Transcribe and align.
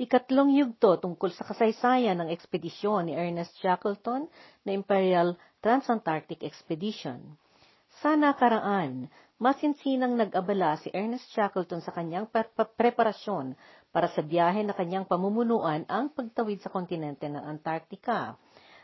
ikatlong 0.00 0.56
yugto 0.56 0.96
tungkol 0.96 1.28
sa 1.36 1.44
kasaysayan 1.44 2.16
ng 2.24 2.32
ekspedisyon 2.32 3.12
ni 3.12 3.12
Ernest 3.12 3.52
Shackleton 3.60 4.24
na 4.64 4.72
Imperial 4.72 5.36
Transantarctic 5.60 6.40
Expedition. 6.40 7.36
Sa 8.00 8.16
nakaraan, 8.16 9.12
masinsinang 9.36 10.16
nag-abala 10.16 10.80
si 10.80 10.88
Ernest 10.96 11.28
Shackleton 11.36 11.84
sa 11.84 11.92
kanyang 11.92 12.32
preparasyon 12.80 13.52
para 13.92 14.08
sa 14.08 14.24
biyahe 14.24 14.64
na 14.64 14.72
kanyang 14.72 15.04
pamumunuan 15.04 15.84
ang 15.84 16.08
pagtawid 16.08 16.64
sa 16.64 16.72
kontinente 16.72 17.28
ng 17.28 17.44
Antarctica. 17.44 18.40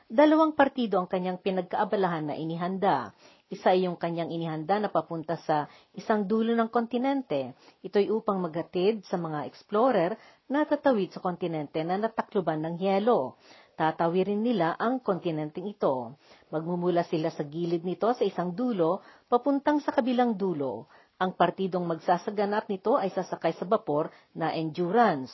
Dalawang 0.06 0.52
partido 0.52 1.00
ang 1.00 1.08
kanyang 1.08 1.40
pinagkaabalahan 1.40 2.30
na 2.30 2.34
inihanda. 2.36 3.16
Isa 3.46 3.70
ay 3.70 3.86
yung 3.86 3.94
kanyang 3.94 4.34
inihanda 4.34 4.82
na 4.82 4.90
papunta 4.90 5.38
sa 5.38 5.70
isang 5.94 6.26
dulo 6.26 6.50
ng 6.58 6.66
kontinente. 6.66 7.54
Ito'y 7.86 8.10
upang 8.10 8.42
maghatid 8.42 9.06
sa 9.06 9.14
mga 9.14 9.46
explorer 9.46 10.18
na 10.50 10.66
tatawid 10.66 11.14
sa 11.14 11.22
kontinente 11.22 11.78
na 11.86 11.94
natakluban 11.94 12.58
ng 12.66 12.74
yelo. 12.82 13.38
Tatawirin 13.78 14.42
nila 14.42 14.74
ang 14.74 14.98
kontinenteng 14.98 15.70
ito. 15.70 16.18
Magmumula 16.50 17.06
sila 17.06 17.30
sa 17.30 17.46
gilid 17.46 17.86
nito 17.86 18.10
sa 18.18 18.26
isang 18.26 18.50
dulo, 18.50 19.04
papuntang 19.30 19.78
sa 19.78 19.94
kabilang 19.94 20.34
dulo. 20.34 20.90
Ang 21.22 21.38
partidong 21.38 21.86
magsasaganap 21.86 22.66
nito 22.66 22.98
ay 22.98 23.14
sasakay 23.14 23.54
sa 23.54 23.62
bapor 23.62 24.10
na 24.34 24.50
endurance. 24.58 25.30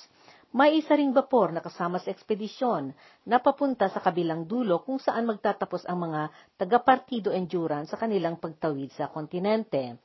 May 0.53 0.85
isa 0.85 0.93
ring 0.93 1.17
bapor 1.17 1.49
na 1.49 1.65
kasama 1.65 1.97
sa 1.97 2.13
ekspedisyon 2.13 2.93
na 3.25 3.41
papunta 3.41 3.89
sa 3.89 4.05
kabilang 4.05 4.45
dulo 4.45 4.85
kung 4.85 5.01
saan 5.01 5.25
magtatapos 5.25 5.89
ang 5.89 6.05
mga 6.05 6.29
taga-partido 6.61 7.33
endurance 7.33 7.89
sa 7.89 7.97
kanilang 7.97 8.37
pagtawid 8.37 8.93
sa 8.93 9.09
kontinente. 9.09 9.97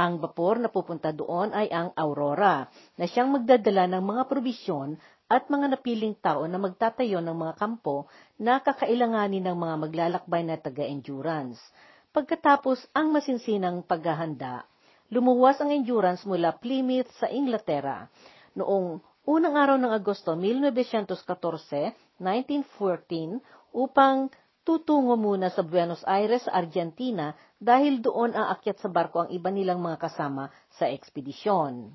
Ang 0.00 0.16
bapor 0.16 0.56
na 0.56 0.72
pupunta 0.72 1.12
doon 1.12 1.52
ay 1.52 1.68
ang 1.68 1.92
Aurora, 1.92 2.64
na 2.96 3.04
siyang 3.04 3.28
magdadala 3.28 3.92
ng 3.92 4.00
mga 4.00 4.22
probisyon 4.24 4.96
at 5.28 5.52
mga 5.52 5.76
napiling 5.76 6.16
tao 6.16 6.48
na 6.48 6.56
magtatayo 6.56 7.20
ng 7.20 7.36
mga 7.36 7.54
kampo 7.60 8.08
na 8.40 8.56
kakailanganin 8.56 9.52
ng 9.52 9.56
mga 9.60 9.74
maglalakbay 9.84 10.48
na 10.48 10.56
taga-endurance. 10.56 11.60
Pagkatapos 12.16 12.88
ang 12.96 13.12
masinsinang 13.12 13.84
paghahanda, 13.84 14.64
lumuwas 15.12 15.60
ang 15.60 15.76
endurance 15.76 16.24
mula 16.24 16.56
Plymouth 16.56 17.12
sa 17.20 17.28
Inglaterra. 17.28 18.08
Noong 18.56 19.09
unang 19.28 19.56
araw 19.56 19.76
ng 19.76 19.92
Agosto 19.92 20.32
1914, 20.32 21.92
1914, 22.18 23.40
upang 23.76 24.32
tutungo 24.66 25.16
muna 25.16 25.48
sa 25.52 25.64
Buenos 25.64 26.02
Aires, 26.08 26.44
Argentina 26.48 27.32
dahil 27.60 28.00
doon 28.00 28.32
aakyat 28.32 28.80
sa 28.80 28.88
barko 28.88 29.24
ang 29.24 29.30
iba 29.32 29.52
nilang 29.52 29.80
mga 29.80 30.00
kasama 30.00 30.48
sa 30.72 30.88
ekspedisyon. 30.88 31.92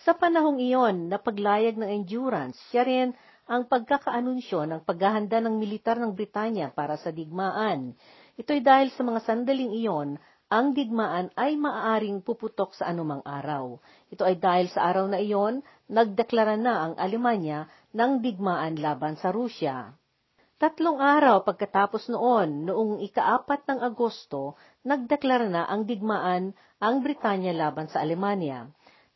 Sa 0.00 0.16
panahong 0.16 0.56
iyon, 0.60 1.12
napaglayag 1.12 1.76
ng 1.76 1.88
endurance, 1.88 2.56
siya 2.72 2.88
rin 2.88 3.08
ang 3.50 3.68
pagkakaanunsyo 3.68 4.64
ng 4.64 4.80
paghahanda 4.86 5.42
ng 5.44 5.60
militar 5.60 6.00
ng 6.00 6.16
Britanya 6.16 6.72
para 6.72 6.96
sa 6.96 7.12
digmaan. 7.12 7.92
Ito'y 8.40 8.64
dahil 8.64 8.88
sa 8.94 9.04
mga 9.04 9.20
sandaling 9.26 9.76
iyon 9.76 10.16
ang 10.50 10.74
digmaan 10.74 11.30
ay 11.38 11.54
maaaring 11.54 12.26
puputok 12.26 12.74
sa 12.74 12.90
anumang 12.90 13.22
araw. 13.22 13.78
Ito 14.10 14.26
ay 14.26 14.34
dahil 14.42 14.66
sa 14.66 14.90
araw 14.90 15.06
na 15.06 15.22
iyon, 15.22 15.62
nagdeklara 15.86 16.58
na 16.58 16.90
ang 16.90 16.94
Alemanya 16.98 17.70
ng 17.94 18.18
digmaan 18.18 18.82
laban 18.82 19.14
sa 19.14 19.30
Rusya. 19.30 19.94
Tatlong 20.58 20.98
araw 20.98 21.46
pagkatapos 21.46 22.10
noon, 22.10 22.66
noong 22.66 22.98
ikaapat 22.98 23.62
ng 23.64 23.80
Agosto, 23.80 24.58
nagdeklara 24.82 25.46
na 25.46 25.70
ang 25.70 25.86
digmaan 25.86 26.52
ang 26.82 27.00
Britanya 27.00 27.54
laban 27.54 27.86
sa 27.86 28.02
Alemanya. 28.02 28.66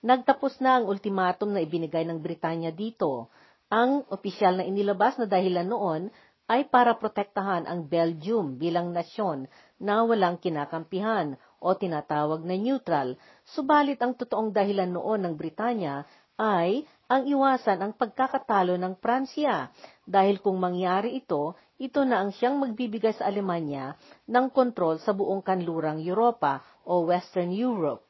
Nagtapos 0.06 0.62
na 0.62 0.78
ang 0.78 0.86
ultimatum 0.86 1.50
na 1.50 1.66
ibinigay 1.66 2.06
ng 2.06 2.22
Britanya 2.22 2.70
dito. 2.70 3.28
Ang 3.74 4.06
opisyal 4.06 4.62
na 4.62 4.64
inilabas 4.64 5.18
na 5.18 5.26
dahilan 5.26 5.66
noon 5.66 6.14
ay 6.44 6.68
para 6.68 6.92
protektahan 7.00 7.64
ang 7.64 7.88
Belgium 7.88 8.60
bilang 8.60 8.92
nasyon 8.92 9.48
na 9.80 10.04
walang 10.04 10.36
kinakampihan 10.36 11.40
o 11.56 11.72
tinatawag 11.72 12.44
na 12.44 12.60
neutral, 12.60 13.16
subalit 13.48 13.96
ang 14.04 14.12
totoong 14.12 14.52
dahilan 14.52 14.92
noon 14.92 15.24
ng 15.24 15.34
Britanya 15.40 16.04
ay 16.36 16.84
ang 17.08 17.24
iwasan 17.24 17.80
ang 17.80 17.92
pagkakatalo 17.96 18.76
ng 18.76 18.98
Pransya 19.00 19.70
dahil 20.04 20.42
kung 20.42 20.60
mangyari 20.60 21.16
ito, 21.16 21.56
ito 21.80 22.04
na 22.04 22.20
ang 22.20 22.34
siyang 22.34 22.60
magbibigay 22.60 23.16
sa 23.16 23.30
Alemanya 23.30 23.96
ng 24.28 24.52
kontrol 24.52 25.00
sa 25.00 25.16
buong 25.16 25.40
kanlurang 25.40 26.02
Europa 26.02 26.60
o 26.84 27.08
Western 27.08 27.54
Europe. 27.54 28.04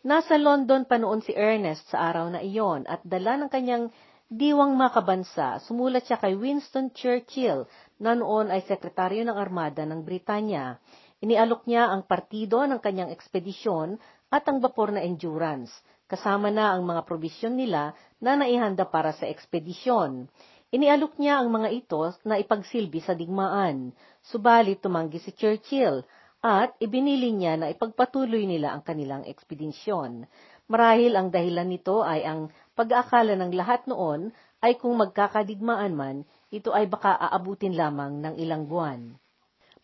Nasa 0.00 0.40
London 0.40 0.88
pa 0.88 0.96
noon 0.96 1.20
si 1.20 1.36
Ernest 1.36 1.84
sa 1.92 2.08
araw 2.08 2.32
na 2.32 2.40
iyon 2.40 2.88
at 2.88 3.04
dala 3.04 3.36
ng 3.36 3.52
kanyang 3.52 3.92
diwang 4.30 4.78
makabansa, 4.78 5.58
sumulat 5.66 6.06
siya 6.06 6.22
kay 6.22 6.38
Winston 6.38 6.94
Churchill 6.94 7.66
na 7.98 8.14
noon 8.14 8.54
ay 8.54 8.62
sekretaryo 8.62 9.26
ng 9.26 9.34
armada 9.34 9.82
ng 9.82 10.06
Britanya. 10.06 10.78
Inialok 11.18 11.66
niya 11.66 11.90
ang 11.90 12.06
partido 12.06 12.62
ng 12.62 12.78
kanyang 12.78 13.10
ekspedisyon 13.10 13.98
at 14.30 14.46
ang 14.46 14.62
bapor 14.62 14.94
na 14.94 15.02
endurance, 15.02 15.74
kasama 16.06 16.54
na 16.54 16.70
ang 16.70 16.86
mga 16.86 17.02
probisyon 17.10 17.58
nila 17.58 17.90
na 18.22 18.38
naihanda 18.38 18.86
para 18.86 19.10
sa 19.10 19.26
ekspedisyon. 19.26 20.30
Inialok 20.70 21.18
niya 21.18 21.42
ang 21.42 21.50
mga 21.50 21.68
ito 21.74 21.98
na 22.22 22.38
ipagsilbi 22.38 23.02
sa 23.02 23.18
digmaan, 23.18 23.90
subalit 24.22 24.78
tumanggi 24.78 25.18
si 25.18 25.34
Churchill 25.34 26.06
at 26.40 26.78
ibinili 26.78 27.34
niya 27.34 27.58
na 27.58 27.66
ipagpatuloy 27.68 28.46
nila 28.46 28.78
ang 28.78 28.86
kanilang 28.86 29.26
ekspedisyon. 29.26 30.24
Marahil 30.70 31.18
ang 31.18 31.34
dahilan 31.34 31.66
nito 31.66 32.06
ay 32.06 32.22
ang 32.22 32.46
pag-aakala 32.80 33.36
ng 33.36 33.52
lahat 33.52 33.84
noon 33.84 34.32
ay 34.64 34.80
kung 34.80 34.96
magkakadigmaan 34.96 35.92
man, 35.92 36.24
ito 36.48 36.72
ay 36.72 36.88
baka 36.88 37.12
aabutin 37.12 37.76
lamang 37.76 38.24
ng 38.24 38.34
ilang 38.40 38.64
buwan. 38.64 39.20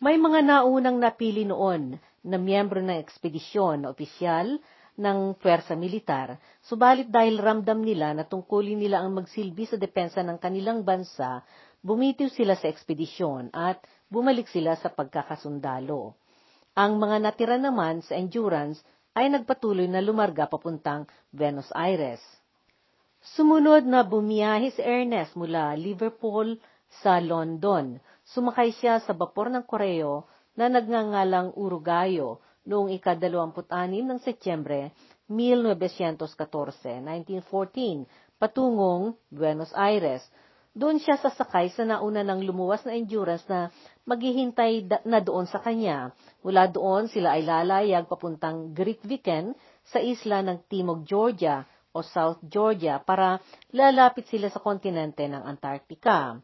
May 0.00 0.16
mga 0.16 0.40
naunang 0.40 0.96
napili 0.96 1.44
noon 1.44 2.00
na 2.24 2.40
miyembro 2.40 2.80
ng 2.80 2.96
ekspedisyon 2.96 3.84
na 3.84 3.92
opisyal 3.92 4.56
ng 4.96 5.36
pwersa 5.36 5.76
militar, 5.76 6.40
subalit 6.64 7.12
dahil 7.12 7.36
ramdam 7.36 7.84
nila 7.84 8.16
na 8.16 8.24
tungkulin 8.24 8.80
nila 8.80 9.04
ang 9.04 9.12
magsilbi 9.12 9.68
sa 9.68 9.76
depensa 9.76 10.24
ng 10.24 10.40
kanilang 10.40 10.80
bansa, 10.80 11.44
bumitiw 11.84 12.32
sila 12.32 12.56
sa 12.56 12.72
ekspedisyon 12.72 13.52
at 13.52 13.76
bumalik 14.08 14.48
sila 14.48 14.72
sa 14.80 14.88
pagkakasundalo. 14.88 16.16
Ang 16.72 16.96
mga 16.96 17.16
natira 17.20 17.56
naman 17.60 18.00
sa 18.00 18.16
endurance 18.16 18.80
ay 19.16 19.28
nagpatuloy 19.32 19.84
na 19.84 20.00
lumarga 20.00 20.48
papuntang 20.48 21.08
Buenos 21.32 21.68
Aires. 21.76 22.20
Sumunod 23.34 23.82
na 23.90 24.06
bumiyahe 24.06 24.70
si 24.70 24.78
Ernest 24.78 25.34
mula 25.34 25.74
Liverpool 25.74 26.62
sa 27.02 27.18
London. 27.18 27.98
Sumakay 28.22 28.70
siya 28.70 29.02
sa 29.02 29.18
bapor 29.18 29.50
ng 29.50 29.66
Koreo 29.66 30.30
na 30.54 30.70
nagngangalang 30.70 31.50
Urugayo 31.58 32.38
noong 32.62 32.94
ika-26 32.94 33.66
ng 34.06 34.18
Setyembre 34.22 34.94
1914, 35.26 37.02
1914, 37.02 38.06
patungong 38.38 39.18
Buenos 39.26 39.74
Aires. 39.74 40.22
Doon 40.76 41.02
siya 41.02 41.18
sasakay 41.18 41.74
sa 41.74 41.82
nauna 41.82 42.22
ng 42.22 42.46
lumuwas 42.46 42.86
na 42.86 42.94
endurance 42.94 43.42
na 43.50 43.74
maghihintay 44.06 44.86
na 45.02 45.18
doon 45.18 45.50
sa 45.50 45.58
kanya. 45.58 46.14
Mula 46.46 46.70
doon, 46.70 47.10
sila 47.10 47.34
ay 47.34 47.42
lalayag 47.42 48.06
papuntang 48.06 48.70
Grytviken 48.70 49.56
sa 49.82 49.98
isla 49.98 50.46
ng 50.46 50.62
Timog 50.70 51.02
Georgia 51.02 51.66
o 51.96 52.04
South 52.04 52.44
Georgia 52.44 53.00
para 53.00 53.40
lalapit 53.72 54.28
sila 54.28 54.52
sa 54.52 54.60
kontinente 54.60 55.24
ng 55.24 55.40
Antarctica. 55.40 56.36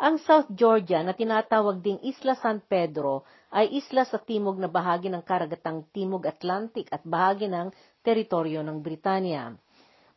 Ang 0.00 0.16
South 0.24 0.48
Georgia 0.50 1.04
na 1.04 1.12
tinatawag 1.12 1.84
ding 1.84 2.00
Isla 2.00 2.34
San 2.40 2.64
Pedro 2.64 3.28
ay 3.54 3.70
isla 3.78 4.02
sa 4.02 4.18
timog 4.18 4.58
na 4.58 4.66
bahagi 4.66 5.06
ng 5.06 5.22
karagatang 5.22 5.86
Timog 5.94 6.26
Atlantic 6.26 6.90
at 6.90 7.06
bahagi 7.06 7.46
ng 7.46 7.70
teritoryo 8.02 8.66
ng 8.66 8.82
Britanya. 8.82 9.54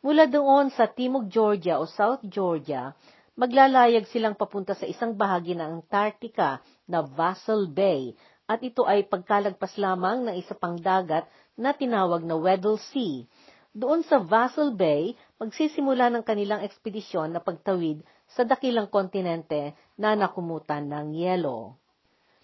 Mula 0.01 0.25
doon 0.25 0.73
sa 0.73 0.89
Timog 0.89 1.29
Georgia 1.29 1.77
o 1.77 1.85
South 1.85 2.25
Georgia, 2.25 2.97
maglalayag 3.37 4.09
silang 4.09 4.33
papunta 4.33 4.73
sa 4.73 4.89
isang 4.89 5.13
bahagi 5.13 5.53
ng 5.53 5.85
Antarctica 5.85 6.57
na 6.89 7.05
Vassal 7.05 7.69
Bay 7.69 8.17
at 8.49 8.63
ito 8.65 8.87
ay 8.87 9.05
pagkalagpas 9.05 9.77
lamang 9.77 10.25
ng 10.25 10.35
isa 10.41 10.57
pang 10.57 10.79
dagat 10.79 11.29
na 11.53 11.75
tinawag 11.75 12.25
na 12.25 12.33
Weddell 12.33 12.79
Sea. 12.79 13.29
Doon 13.77 14.01
sa 14.01 14.17
Vassal 14.17 14.73
Bay, 14.73 15.13
magsisimula 15.37 16.09
ng 16.09 16.25
kanilang 16.25 16.65
ekspedisyon 16.65 17.29
na 17.29 17.37
pagtawid 17.37 18.01
sa 18.25 18.41
dakilang 18.41 18.89
kontinente 18.89 19.77
na 19.93 20.17
nakumutan 20.17 20.89
ng 20.89 21.13
yelo. 21.13 21.77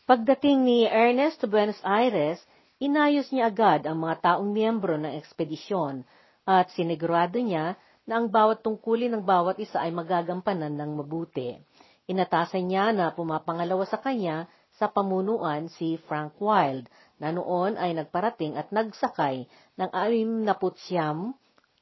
Pagdating 0.06 0.62
ni 0.62 0.85
Ernest 0.85 1.41
to 1.41 1.50
Buenos 1.50 1.81
Aires, 1.81 2.38
inayos 2.77 3.33
niya 3.33 3.50
agad 3.50 3.89
ang 3.89 4.06
mga 4.06 4.21
taong 4.21 4.45
miyembro 4.45 4.94
ng 4.94 5.09
ekspedisyon 5.18 6.06
at 6.45 6.69
sinigurado 6.77 7.41
niya 7.41 7.81
na 8.06 8.21
ang 8.21 8.29
bawat 8.29 8.62
tungkulin 8.62 9.18
ng 9.18 9.25
bawat 9.25 9.57
isa 9.57 9.81
ay 9.81 9.89
magagampanan 9.89 10.77
ng 10.77 11.01
mabuti. 11.01 11.57
Inatasan 12.06 12.69
niya 12.69 12.94
na 12.94 13.09
pumapangalawa 13.09 13.89
sa 13.89 13.97
kanya 13.97 14.45
sa 14.77 14.86
pamunuan 14.86 15.65
si 15.65 15.97
Frank 16.06 16.38
Wild, 16.38 16.86
na 17.18 17.33
noon 17.33 17.79
ay 17.79 17.95
nagparating 17.97 18.53
at 18.59 18.69
nagsakay 18.69 19.47
ng 19.78 19.90
anim 19.90 20.30
na 20.46 20.54
putsyam 20.54 21.34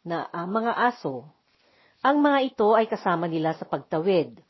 na 0.01 0.27
uh, 0.31 0.47
mga 0.47 0.73
aso. 0.77 1.27
Ang 2.01 2.25
mga 2.25 2.39
ito 2.41 2.73
ay 2.73 2.89
kasama 2.89 3.29
nila 3.29 3.53
sa 3.53 3.69
pagtawid. 3.69 4.41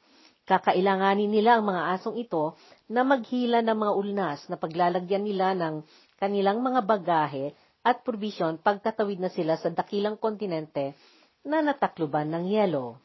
Kakailanganin 0.48 1.30
nila 1.30 1.60
ang 1.60 1.68
mga 1.68 2.00
asong 2.00 2.18
ito 2.18 2.56
na 2.88 3.04
maghila 3.04 3.60
ng 3.62 3.78
mga 3.78 3.94
ulnas 3.94 4.40
na 4.48 4.56
paglalagyan 4.56 5.24
nila 5.24 5.54
ng 5.56 5.84
kanilang 6.18 6.64
mga 6.64 6.82
bagahe 6.88 7.52
at 7.82 8.06
provision 8.06 8.62
pagtatawid 8.62 9.20
na 9.20 9.30
sila 9.34 9.58
sa 9.58 9.74
dakilang 9.74 10.16
kontinente 10.16 10.94
na 11.42 11.66
natakluban 11.66 12.30
ng 12.30 12.46
yelo. 12.48 13.02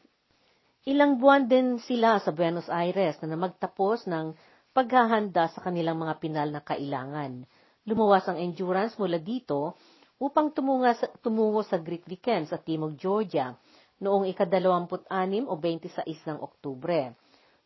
Ilang 0.87 1.19
buwan 1.19 1.51
din 1.51 1.83
sila 1.83 2.21
sa 2.23 2.31
Buenos 2.31 2.71
Aires 2.71 3.19
na 3.19 3.35
magtapos 3.35 4.07
ng 4.07 4.31
paghahanda 4.71 5.51
sa 5.51 5.59
kanilang 5.59 5.99
mga 5.99 6.15
pinal 6.21 6.47
na 6.47 6.63
kailangan. 6.63 7.43
Lumuwas 7.83 8.23
ang 8.29 8.39
endurance 8.39 8.95
mula 8.95 9.19
dito 9.19 9.75
upang 10.17 10.49
tumunga 10.53 10.97
sa, 10.97 11.07
tumungo 11.21 11.61
sa 11.61 11.77
Greek 11.77 12.05
Weekend 12.09 12.49
sa 12.49 12.57
Timog, 12.57 12.97
Georgia, 12.97 13.53
noong 14.01 14.29
ikadalawamput-anim 14.29 15.45
o 15.49 15.57
26 15.57 16.05
ng 16.05 16.37
Oktubre. 16.41 17.13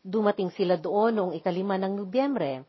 Dumating 0.02 0.52
sila 0.52 0.76
doon 0.80 1.16
noong 1.16 1.32
ikalima 1.36 1.76
ng 1.80 1.92
Nobyembre. 1.96 2.64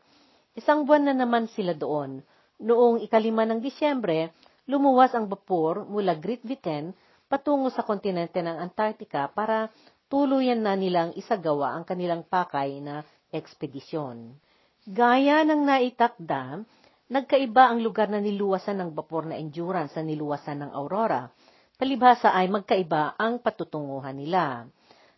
Isang 0.54 0.86
buwan 0.86 1.10
na 1.10 1.14
naman 1.16 1.50
sila 1.50 1.74
doon. 1.74 2.22
Noong 2.62 3.02
ikalima 3.02 3.42
ng 3.48 3.58
Disyembre, 3.58 4.30
lumuwas 4.70 5.12
ang 5.12 5.26
bapor 5.26 5.84
mula 5.84 6.14
Great 6.14 6.46
Britain 6.46 6.94
patungo 7.26 7.72
sa 7.72 7.82
kontinente 7.82 8.38
ng 8.38 8.56
Antarctica 8.62 9.26
para 9.26 9.68
tuluyan 10.06 10.62
na 10.62 10.78
nilang 10.78 11.10
isagawa 11.18 11.74
ang 11.74 11.82
kanilang 11.82 12.22
pakay 12.22 12.78
na 12.78 13.02
ekspedisyon. 13.34 14.38
Gaya 14.84 15.42
ng 15.42 15.64
naitakda, 15.64 16.62
nagkaiba 17.10 17.72
ang 17.72 17.84
lugar 17.84 18.08
na 18.08 18.20
niluwasan 18.20 18.80
ng 18.80 18.90
bapor 18.96 19.28
na 19.28 19.36
endurance 19.36 19.96
sa 19.96 20.02
niluwasan 20.04 20.64
ng 20.64 20.70
Aurora 20.72 21.28
Palibhasa 21.74 22.30
ay 22.30 22.46
magkaiba 22.46 23.18
ang 23.18 23.42
patutunguhan 23.42 24.14
nila. 24.14 24.70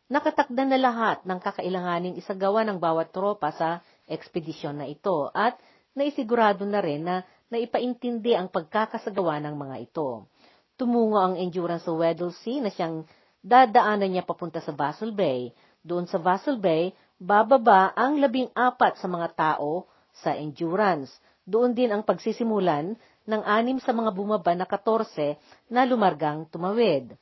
Nakatakda 0.08 0.64
na 0.64 0.80
lahat 0.80 1.20
ng 1.28 1.36
kakailanganing 1.36 2.16
isagawa 2.16 2.64
ng 2.64 2.80
bawat 2.80 3.12
tropa 3.12 3.52
sa 3.52 3.84
ekspedisyon 4.08 4.80
na 4.80 4.88
ito 4.88 5.28
at 5.36 5.60
naisigurado 5.92 6.64
na 6.64 6.80
rin 6.80 7.04
na 7.04 7.28
naipaintindi 7.52 8.32
ang 8.32 8.48
pagkakasagawa 8.48 9.36
ng 9.44 9.52
mga 9.52 9.76
ito. 9.84 10.32
Tumungo 10.80 11.20
ang 11.20 11.36
endurance 11.36 11.84
sa 11.84 11.92
Weddell 11.92 12.32
Sea 12.32 12.64
na 12.64 12.72
siyang 12.72 13.04
dadaanan 13.44 14.16
niya 14.16 14.24
papunta 14.24 14.64
sa 14.64 14.72
Basel 14.72 15.12
Bay. 15.12 15.52
Doon 15.84 16.08
sa 16.08 16.16
Basel 16.16 16.56
Bay, 16.56 16.96
bababa 17.20 17.92
ang 17.92 18.16
labing 18.16 18.48
apat 18.56 18.96
sa 18.96 19.12
mga 19.12 19.28
tao 19.36 19.92
sa 20.24 20.32
endurance. 20.32 21.12
Doon 21.46 21.78
din 21.78 21.94
ang 21.94 22.02
pagsisimulan 22.02 22.98
ng 23.22 23.42
anim 23.46 23.78
sa 23.78 23.94
mga 23.94 24.10
bumaba 24.10 24.50
na 24.58 24.66
14 24.66 25.70
na 25.70 25.86
lumargang 25.86 26.42
tumawid. 26.50 27.14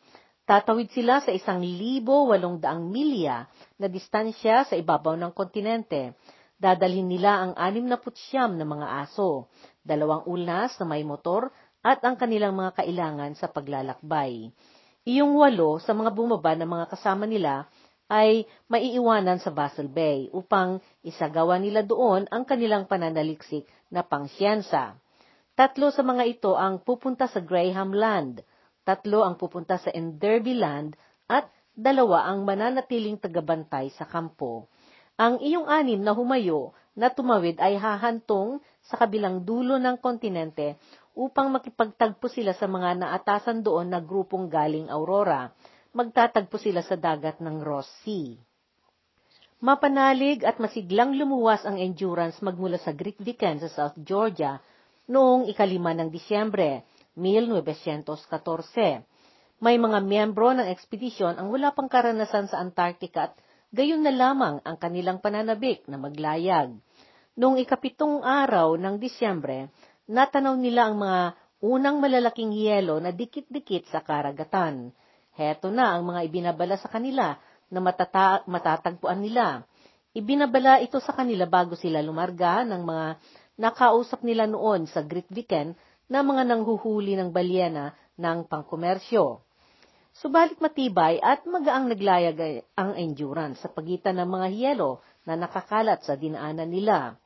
Tatawid 0.48 0.88
sila 0.96 1.20
sa 1.20 1.28
isang 1.28 1.60
libo 1.60 2.32
walong 2.32 2.56
daang 2.56 2.88
milya 2.88 3.44
na 3.76 3.84
distansya 3.88 4.64
sa 4.64 4.80
ibabaw 4.80 5.16
ng 5.20 5.32
kontinente. 5.36 6.16
Dadalhin 6.56 7.04
nila 7.04 7.44
ang 7.44 7.52
anim 7.56 7.84
na 7.84 8.00
putsyam 8.00 8.56
na 8.56 8.64
mga 8.64 9.04
aso, 9.04 9.52
dalawang 9.84 10.24
ulnas 10.24 10.72
na 10.80 10.88
may 10.88 11.04
motor 11.04 11.52
at 11.84 12.00
ang 12.00 12.16
kanilang 12.16 12.56
mga 12.56 12.80
kailangan 12.80 13.36
sa 13.36 13.52
paglalakbay. 13.52 14.48
Iyong 15.04 15.36
walo 15.36 15.76
sa 15.84 15.92
mga 15.92 16.16
bumaba 16.16 16.56
na 16.56 16.64
mga 16.64 16.96
kasama 16.96 17.28
nila 17.28 17.68
ay 18.08 18.44
maiiwanan 18.68 19.40
sa 19.40 19.48
Basel 19.52 19.88
Bay 19.88 20.28
upang 20.30 20.80
isagawa 21.00 21.56
nila 21.56 21.80
doon 21.80 22.28
ang 22.28 22.44
kanilang 22.44 22.84
pananaliksik 22.84 23.64
na 23.88 24.04
pangsiyansa. 24.04 24.96
Tatlo 25.54 25.94
sa 25.94 26.02
mga 26.02 26.24
ito 26.26 26.58
ang 26.58 26.82
pupunta 26.82 27.30
sa 27.30 27.38
Graham 27.38 27.94
Land, 27.94 28.42
tatlo 28.82 29.22
ang 29.22 29.38
pupunta 29.38 29.78
sa 29.78 29.88
Enderby 29.94 30.58
Land, 30.58 30.98
at 31.30 31.48
dalawa 31.72 32.28
ang 32.28 32.42
mananatiling 32.42 33.16
tagabantay 33.16 33.88
sa 33.94 34.04
kampo. 34.04 34.68
Ang 35.14 35.38
iyong 35.38 35.70
anim 35.70 36.02
na 36.02 36.10
humayo 36.10 36.74
na 36.98 37.06
tumawid 37.06 37.62
ay 37.62 37.78
hahantong 37.78 38.58
sa 38.82 38.98
kabilang 38.98 39.46
dulo 39.46 39.78
ng 39.78 39.98
kontinente 40.02 40.74
upang 41.14 41.54
makipagtagpo 41.54 42.26
sila 42.26 42.50
sa 42.54 42.66
mga 42.66 42.98
naatasan 42.98 43.62
doon 43.62 43.94
na 43.94 44.02
grupong 44.02 44.50
galing 44.50 44.90
Aurora. 44.90 45.54
Magtatagpo 45.94 46.58
sila 46.58 46.82
sa 46.82 46.98
dagat 46.98 47.38
ng 47.38 47.62
Ross 47.62 47.86
Sea. 48.02 48.34
Mapanalig 49.62 50.42
at 50.42 50.58
masiglang 50.58 51.14
lumuwas 51.14 51.62
ang 51.62 51.78
endurance 51.78 52.42
magmula 52.42 52.82
sa 52.82 52.90
Greek 52.90 53.22
Weekend 53.22 53.62
sa 53.62 53.70
South 53.70 53.94
Georgia 54.02 54.58
noong 55.06 55.46
ikalima 55.46 55.94
ng 55.94 56.10
Disyembre, 56.10 56.82
1914. 57.14 59.06
May 59.62 59.78
mga 59.78 60.02
miyembro 60.02 60.50
ng 60.50 60.66
ekspedisyon 60.66 61.38
ang 61.38 61.54
wala 61.54 61.70
pang 61.70 61.86
karanasan 61.86 62.50
sa 62.50 62.58
Antarctica 62.58 63.30
at 63.30 63.38
gayon 63.70 64.02
na 64.02 64.10
lamang 64.10 64.66
ang 64.66 64.74
kanilang 64.74 65.22
pananabik 65.22 65.86
na 65.86 65.94
maglayag. 65.94 66.74
Noong 67.38 67.62
ikapitong 67.62 68.26
araw 68.26 68.74
ng 68.74 68.98
Disyembre, 68.98 69.70
natanaw 70.10 70.58
nila 70.58 70.90
ang 70.90 70.98
mga 70.98 71.38
unang 71.62 72.02
malalaking 72.02 72.50
yelo 72.50 72.98
na 72.98 73.14
dikit-dikit 73.14 73.94
sa 73.94 74.02
karagatan. 74.02 74.90
Heto 75.34 75.70
na 75.70 75.98
ang 75.98 76.06
mga 76.06 76.20
ibinabala 76.30 76.78
sa 76.78 76.86
kanila 76.86 77.34
na 77.70 77.78
matata- 77.82 78.46
matatagpuan 78.46 79.18
nila. 79.18 79.66
Ibinabala 80.14 80.78
ito 80.78 81.02
sa 81.02 81.10
kanila 81.10 81.42
bago 81.50 81.74
sila 81.74 81.98
lumarga 81.98 82.62
ng 82.62 82.82
mga 82.86 83.06
nakausap 83.58 84.22
nila 84.22 84.46
noon 84.46 84.86
sa 84.86 85.02
Great 85.02 85.26
Weekend 85.34 85.74
na 86.06 86.22
mga 86.22 86.46
nanghuhuli 86.46 87.18
ng 87.18 87.34
balyena 87.34 87.94
ng 88.14 88.46
pangkomersyo. 88.46 89.42
Subalit 90.14 90.62
matibay 90.62 91.18
at 91.18 91.42
magaang 91.42 91.90
naglayag 91.90 92.62
ang 92.78 92.94
endurance 92.94 93.66
sa 93.66 93.68
pagitan 93.74 94.22
ng 94.22 94.30
mga 94.30 94.46
hiyelo 94.54 95.02
na 95.26 95.34
nakakalat 95.34 96.06
sa 96.06 96.14
dinaanan 96.14 96.70
nila. 96.70 97.18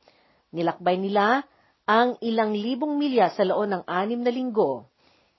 Nilakbay 0.49 0.97
nila 0.97 1.45
ang 1.85 2.17
ilang 2.25 2.57
libong 2.57 2.97
milya 2.97 3.29
sa 3.29 3.45
loob 3.45 3.69
ng 3.69 3.83
anim 3.85 4.25
na 4.25 4.33
linggo. 4.33 4.89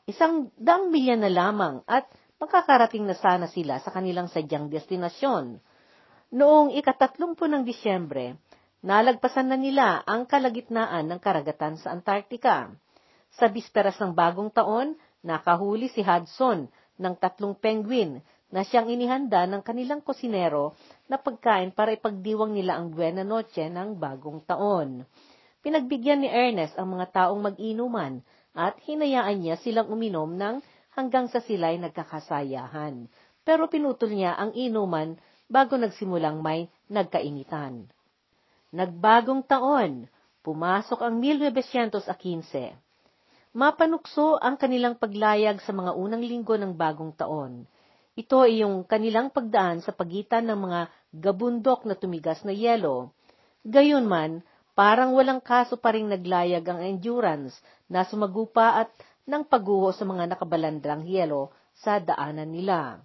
Isang 0.06 0.54
daang 0.54 0.94
milya 0.94 1.18
na 1.18 1.30
lamang 1.30 1.82
at 1.90 2.06
makakarating 2.40 3.04
na 3.04 3.12
sana 3.14 3.46
sila 3.52 3.78
sa 3.84 3.92
kanilang 3.92 4.32
sadyang 4.32 4.72
destinasyon. 4.72 5.60
Noong 6.32 6.72
ikatatlumpo 6.72 7.44
ng 7.44 7.68
Disyembre, 7.68 8.40
nalagpasan 8.80 9.52
na 9.52 9.58
nila 9.60 10.00
ang 10.08 10.24
kalagitnaan 10.24 11.04
ng 11.04 11.20
karagatan 11.20 11.76
sa 11.76 11.92
Antarctica. 11.92 12.72
Sa 13.36 13.46
bisperas 13.52 14.00
ng 14.00 14.16
bagong 14.16 14.48
taon, 14.48 14.96
nakahuli 15.20 15.92
si 15.92 16.00
Hudson 16.00 16.66
ng 16.96 17.14
tatlong 17.20 17.52
penguin 17.52 18.24
na 18.50 18.66
siyang 18.66 18.90
inihanda 18.90 19.46
ng 19.46 19.62
kanilang 19.62 20.02
kusinero 20.02 20.74
na 21.06 21.20
pagkain 21.20 21.70
para 21.70 21.94
ipagdiwang 21.94 22.56
nila 22.56 22.80
ang 22.80 22.90
Buena 22.90 23.22
Noche 23.22 23.70
ng 23.70 23.94
bagong 23.94 24.42
taon. 24.42 25.06
Pinagbigyan 25.60 26.24
ni 26.24 26.28
Ernest 26.32 26.74
ang 26.80 26.96
mga 26.96 27.06
taong 27.14 27.40
mag-inuman 27.52 28.24
at 28.56 28.74
hinayaan 28.82 29.38
niya 29.38 29.60
silang 29.60 29.92
uminom 29.92 30.34
ng 30.34 30.64
hanggang 30.94 31.30
sa 31.30 31.38
sila'y 31.42 31.78
nagkakasayahan. 31.78 33.06
Pero 33.46 33.66
pinutol 33.70 34.12
niya 34.14 34.36
ang 34.36 34.52
inuman 34.52 35.16
bago 35.50 35.74
nagsimulang 35.74 36.38
may 36.38 36.70
nagkainitan. 36.86 37.90
Nagbagong 38.70 39.42
taon, 39.50 40.06
pumasok 40.46 41.02
ang 41.02 41.18
1915. 41.18 42.78
Mapanukso 43.50 44.38
ang 44.38 44.54
kanilang 44.54 44.94
paglayag 44.94 45.58
sa 45.66 45.74
mga 45.74 45.98
unang 45.98 46.22
linggo 46.22 46.54
ng 46.54 46.70
bagong 46.78 47.10
taon. 47.18 47.66
Ito 48.14 48.46
ay 48.46 48.62
yung 48.62 48.86
kanilang 48.86 49.34
pagdaan 49.34 49.82
sa 49.82 49.90
pagitan 49.90 50.46
ng 50.46 50.58
mga 50.70 50.80
gabundok 51.18 51.82
na 51.82 51.98
tumigas 51.98 52.46
na 52.46 52.54
yelo. 52.54 53.10
Gayunman, 53.66 54.46
parang 54.78 55.18
walang 55.18 55.42
kaso 55.42 55.74
pa 55.74 55.90
ring 55.90 56.06
naglayag 56.06 56.62
ang 56.62 56.78
endurance 56.78 57.58
na 57.90 58.06
sumagupa 58.06 58.86
at 58.86 58.88
ng 59.26 59.42
pagguho 59.48 59.92
sa 59.92 60.06
mga 60.08 60.36
nakabalandrang 60.36 61.04
yelo 61.04 61.52
sa 61.76 61.98
daanan 62.00 62.52
nila. 62.52 63.02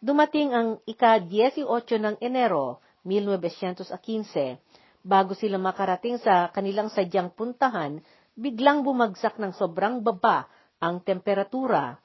Dumating 0.00 0.50
ang 0.54 0.68
ika-18 0.88 1.64
ng 2.00 2.16
Enero, 2.22 2.80
1915, 3.04 4.60
Bago 5.00 5.32
sila 5.32 5.56
makarating 5.56 6.20
sa 6.20 6.52
kanilang 6.52 6.92
sadyang 6.92 7.32
puntahan, 7.32 8.04
biglang 8.36 8.84
bumagsak 8.84 9.40
ng 9.40 9.56
sobrang 9.56 10.04
baba 10.04 10.44
ang 10.76 11.00
temperatura. 11.00 11.96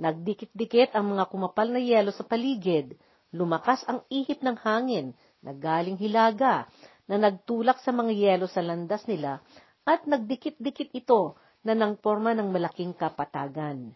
Nagdikit-dikit 0.00 0.96
ang 0.96 1.12
mga 1.12 1.28
kumapal 1.28 1.68
na 1.68 1.76
yelo 1.76 2.08
sa 2.08 2.24
paligid. 2.24 2.96
Lumakas 3.36 3.84
ang 3.84 4.00
ihip 4.08 4.40
ng 4.40 4.56
hangin 4.64 5.12
na 5.44 5.52
galing 5.52 6.00
hilaga 6.00 6.64
na 7.04 7.20
nagtulak 7.20 7.84
sa 7.84 7.92
mga 7.92 8.16
yelo 8.16 8.48
sa 8.48 8.64
landas 8.64 9.04
nila 9.04 9.44
at 9.84 10.08
nagdikit-dikit 10.08 10.96
ito 10.96 11.36
na 11.68 11.76
nang 11.76 12.00
forma 12.00 12.32
ng 12.32 12.48
malaking 12.48 12.96
kapatagan. 12.96 13.92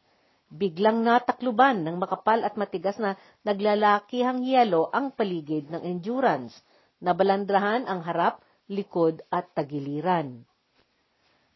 Biglang 0.53 1.01
natakluban 1.01 1.81
ng 1.81 1.97
makapal 1.97 2.45
at 2.45 2.61
matigas 2.61 3.01
na 3.01 3.17
naglalakihang 3.49 4.45
yelo 4.45 4.93
ang 4.93 5.17
paligid 5.17 5.73
ng 5.73 5.81
endurance– 5.81 6.53
nabalandrahan 7.03 7.91
ang 7.91 8.07
harap, 8.07 8.39
likod 8.71 9.21
at 9.29 9.51
tagiliran. 9.53 10.47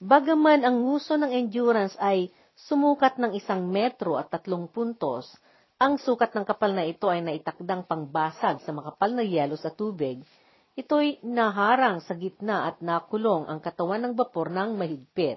Bagaman 0.03 0.67
ang 0.67 0.85
nguso 0.85 1.17
ng 1.17 1.31
endurance 1.33 1.95
ay 2.03 2.29
sumukat 2.59 3.17
ng 3.17 3.33
isang 3.33 3.65
metro 3.71 4.19
at 4.19 4.29
tatlong 4.29 4.69
puntos, 4.69 5.31
Ang 5.77 6.01
sukat 6.01 6.33
ng 6.33 6.49
kapal 6.49 6.73
na 6.73 6.89
ito 6.89 7.05
ay 7.13 7.21
naitakdang 7.21 7.85
pangbasag 7.85 8.65
sa 8.65 8.73
makapal 8.73 9.13
na 9.13 9.21
yelo 9.21 9.61
sa 9.61 9.69
tubig. 9.69 10.25
Ito'y 10.73 11.21
naharang 11.21 12.01
sa 12.01 12.17
gitna 12.17 12.65
at 12.65 12.81
nakulong 12.81 13.45
ang 13.45 13.61
katawan 13.61 14.01
ng 14.09 14.17
bapor 14.17 14.49
ng 14.49 14.73
mahigpit. 14.73 15.37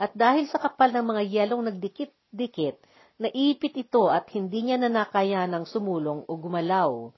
At 0.00 0.16
dahil 0.16 0.48
sa 0.48 0.56
kapal 0.60 0.92
ng 0.96 1.04
mga 1.04 1.22
yelong 1.28 1.68
nagdikit-dikit, 1.68 2.76
naipit 3.20 3.74
ito 3.76 4.08
at 4.08 4.26
hindi 4.32 4.66
niya 4.66 4.80
na 4.80 4.90
nakayanang 4.90 5.68
sumulong 5.68 6.24
o 6.26 6.32
gumalaw. 6.36 7.12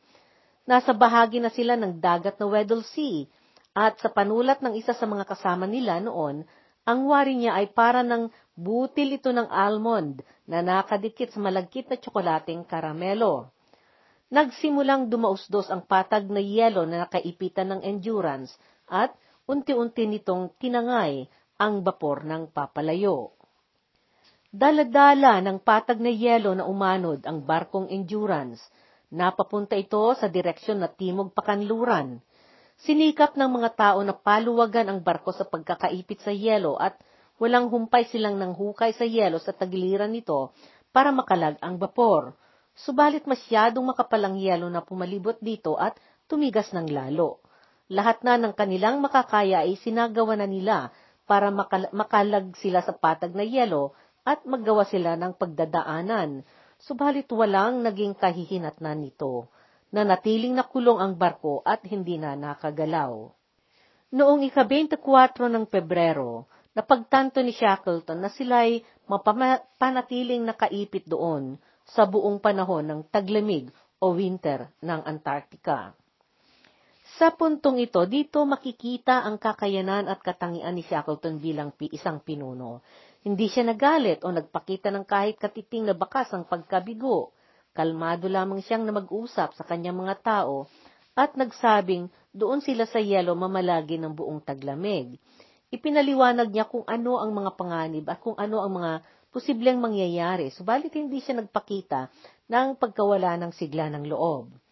Nasa 0.64 0.96
bahagi 0.96 1.38
na 1.38 1.52
sila 1.52 1.76
ng 1.76 2.00
dagat 2.00 2.40
na 2.40 2.46
Weddell 2.48 2.82
Sea, 2.82 3.28
at 3.74 3.98
sa 3.98 4.06
panulat 4.06 4.62
ng 4.62 4.78
isa 4.78 4.94
sa 4.94 5.02
mga 5.02 5.26
kasama 5.26 5.66
nila 5.66 5.98
noon, 5.98 6.46
ang 6.86 7.00
wari 7.10 7.34
niya 7.34 7.58
ay 7.58 7.74
para 7.74 8.06
ng 8.06 8.30
butil 8.54 9.18
ito 9.18 9.34
ng 9.34 9.50
almond 9.50 10.22
na 10.46 10.62
nakadikit 10.62 11.34
sa 11.34 11.42
malagkit 11.42 11.90
na 11.90 11.98
tsokolating 11.98 12.62
karamelo. 12.68 13.50
Nagsimulang 14.30 15.10
dumausdos 15.10 15.72
ang 15.74 15.82
patag 15.84 16.30
na 16.30 16.38
yelo 16.38 16.86
na 16.86 17.06
nakaipitan 17.08 17.74
ng 17.76 17.80
endurance 17.82 18.54
at 18.86 19.16
unti-unti 19.48 20.06
nitong 20.06 20.54
tinangay 20.60 21.26
ang 21.54 21.86
bapor 21.86 22.26
ng 22.26 22.50
papalayo. 22.50 23.30
Daladala 24.54 25.42
ng 25.42 25.58
patag 25.62 25.98
na 25.98 26.10
yelo 26.10 26.54
na 26.54 26.62
umanod 26.66 27.22
ang 27.26 27.42
barkong 27.42 27.90
endurance. 27.90 28.62
Napapunta 29.10 29.74
ito 29.74 30.14
sa 30.14 30.30
direksyon 30.30 30.82
na 30.82 30.90
timog 30.90 31.34
pakanluran. 31.34 32.22
Sinikap 32.78 33.38
ng 33.38 33.50
mga 33.50 33.70
tao 33.74 33.98
na 34.02 34.14
paluwagan 34.14 34.90
ang 34.90 34.98
barko 35.02 35.30
sa 35.30 35.46
pagkakaipit 35.46 36.22
sa 36.22 36.34
yelo 36.34 36.74
at 36.78 36.98
walang 37.38 37.70
humpay 37.70 38.06
silang 38.10 38.38
ng 38.38 38.54
hukay 38.54 38.94
sa 38.94 39.06
yelo 39.06 39.38
sa 39.38 39.54
tagiliran 39.54 40.10
nito 40.10 40.54
para 40.90 41.10
makalag 41.10 41.58
ang 41.62 41.78
bapor. 41.78 42.34
Subalit 42.74 43.26
masyadong 43.26 43.94
makapalang 43.94 44.38
yelo 44.38 44.66
na 44.66 44.82
pumalibot 44.82 45.38
dito 45.38 45.78
at 45.78 45.94
tumigas 46.26 46.74
ng 46.74 46.90
lalo. 46.90 47.38
Lahat 47.90 48.22
na 48.26 48.34
ng 48.38 48.54
kanilang 48.54 48.98
makakaya 48.98 49.62
ay 49.62 49.78
sinagawa 49.78 50.34
na 50.34 50.46
nila 50.46 50.90
para 51.24 51.48
makal- 51.48 51.92
makalag 51.92 52.52
sila 52.60 52.84
sa 52.84 52.92
patag 52.92 53.32
na 53.32 53.44
yelo 53.44 53.96
at 54.24 54.44
maggawa 54.48 54.88
sila 54.88 55.16
ng 55.16 55.36
pagdadaanan. 55.36 56.44
Subalit 56.80 57.28
walang 57.32 57.84
naging 57.84 58.16
kahihinatnan 58.16 59.04
nito 59.04 59.48
na 59.94 60.02
natiling 60.02 60.56
nakulong 60.56 60.98
ang 61.00 61.12
barko 61.14 61.62
at 61.62 61.84
hindi 61.86 62.18
na 62.18 62.34
nakagalaw. 62.34 63.30
Noong 64.14 64.46
ika-24 64.46 64.98
ng 65.50 65.64
Pebrero, 65.66 66.46
napagtanto 66.74 67.42
ni 67.42 67.54
Shackleton 67.54 68.18
na 68.22 68.30
sila'y 68.30 68.82
mapanatiling 69.06 70.42
nakaipit 70.42 71.06
doon 71.06 71.58
sa 71.86 72.06
buong 72.06 72.40
panahon 72.40 72.84
ng 72.84 73.00
taglamig 73.10 73.70
o 74.02 74.14
winter 74.14 74.70
ng 74.82 75.00
Antarctica. 75.06 75.94
Sa 77.14 77.30
puntong 77.30 77.78
ito, 77.78 78.02
dito 78.10 78.42
makikita 78.42 79.22
ang 79.22 79.38
kakayanan 79.38 80.10
at 80.10 80.18
katangian 80.18 80.74
ni 80.74 80.82
Shackleton 80.82 81.38
bilang 81.38 81.70
isang 81.94 82.18
pinuno. 82.18 82.82
Hindi 83.22 83.46
siya 83.46 83.62
nagalit 83.70 84.26
o 84.26 84.34
nagpakita 84.34 84.90
ng 84.90 85.06
kahit 85.06 85.38
katiting 85.38 85.86
na 85.86 85.94
bakas 85.94 86.34
ang 86.34 86.42
pagkabigo. 86.42 87.30
Kalmado 87.70 88.26
lamang 88.26 88.66
siyang 88.66 88.82
na 88.82 88.98
mag-usap 88.98 89.54
sa 89.54 89.62
kanyang 89.62 90.02
mga 90.02 90.26
tao 90.26 90.66
at 91.14 91.38
nagsabing 91.38 92.10
doon 92.34 92.58
sila 92.58 92.82
sa 92.82 92.98
yelo 92.98 93.38
mamalagi 93.38 93.94
ng 93.94 94.10
buong 94.10 94.42
taglamig. 94.42 95.14
Ipinaliwanag 95.70 96.50
niya 96.50 96.66
kung 96.66 96.82
ano 96.82 97.22
ang 97.22 97.30
mga 97.30 97.54
panganib 97.54 98.10
at 98.10 98.18
kung 98.18 98.34
ano 98.34 98.58
ang 98.58 98.74
mga 98.74 98.92
posibleng 99.30 99.78
mangyayari, 99.78 100.50
subalit 100.50 100.90
hindi 100.98 101.22
siya 101.22 101.38
nagpakita 101.38 102.10
ng 102.50 102.74
pagkawala 102.74 103.38
ng 103.38 103.54
sigla 103.54 103.86
ng 103.86 104.02
loob. 104.10 104.63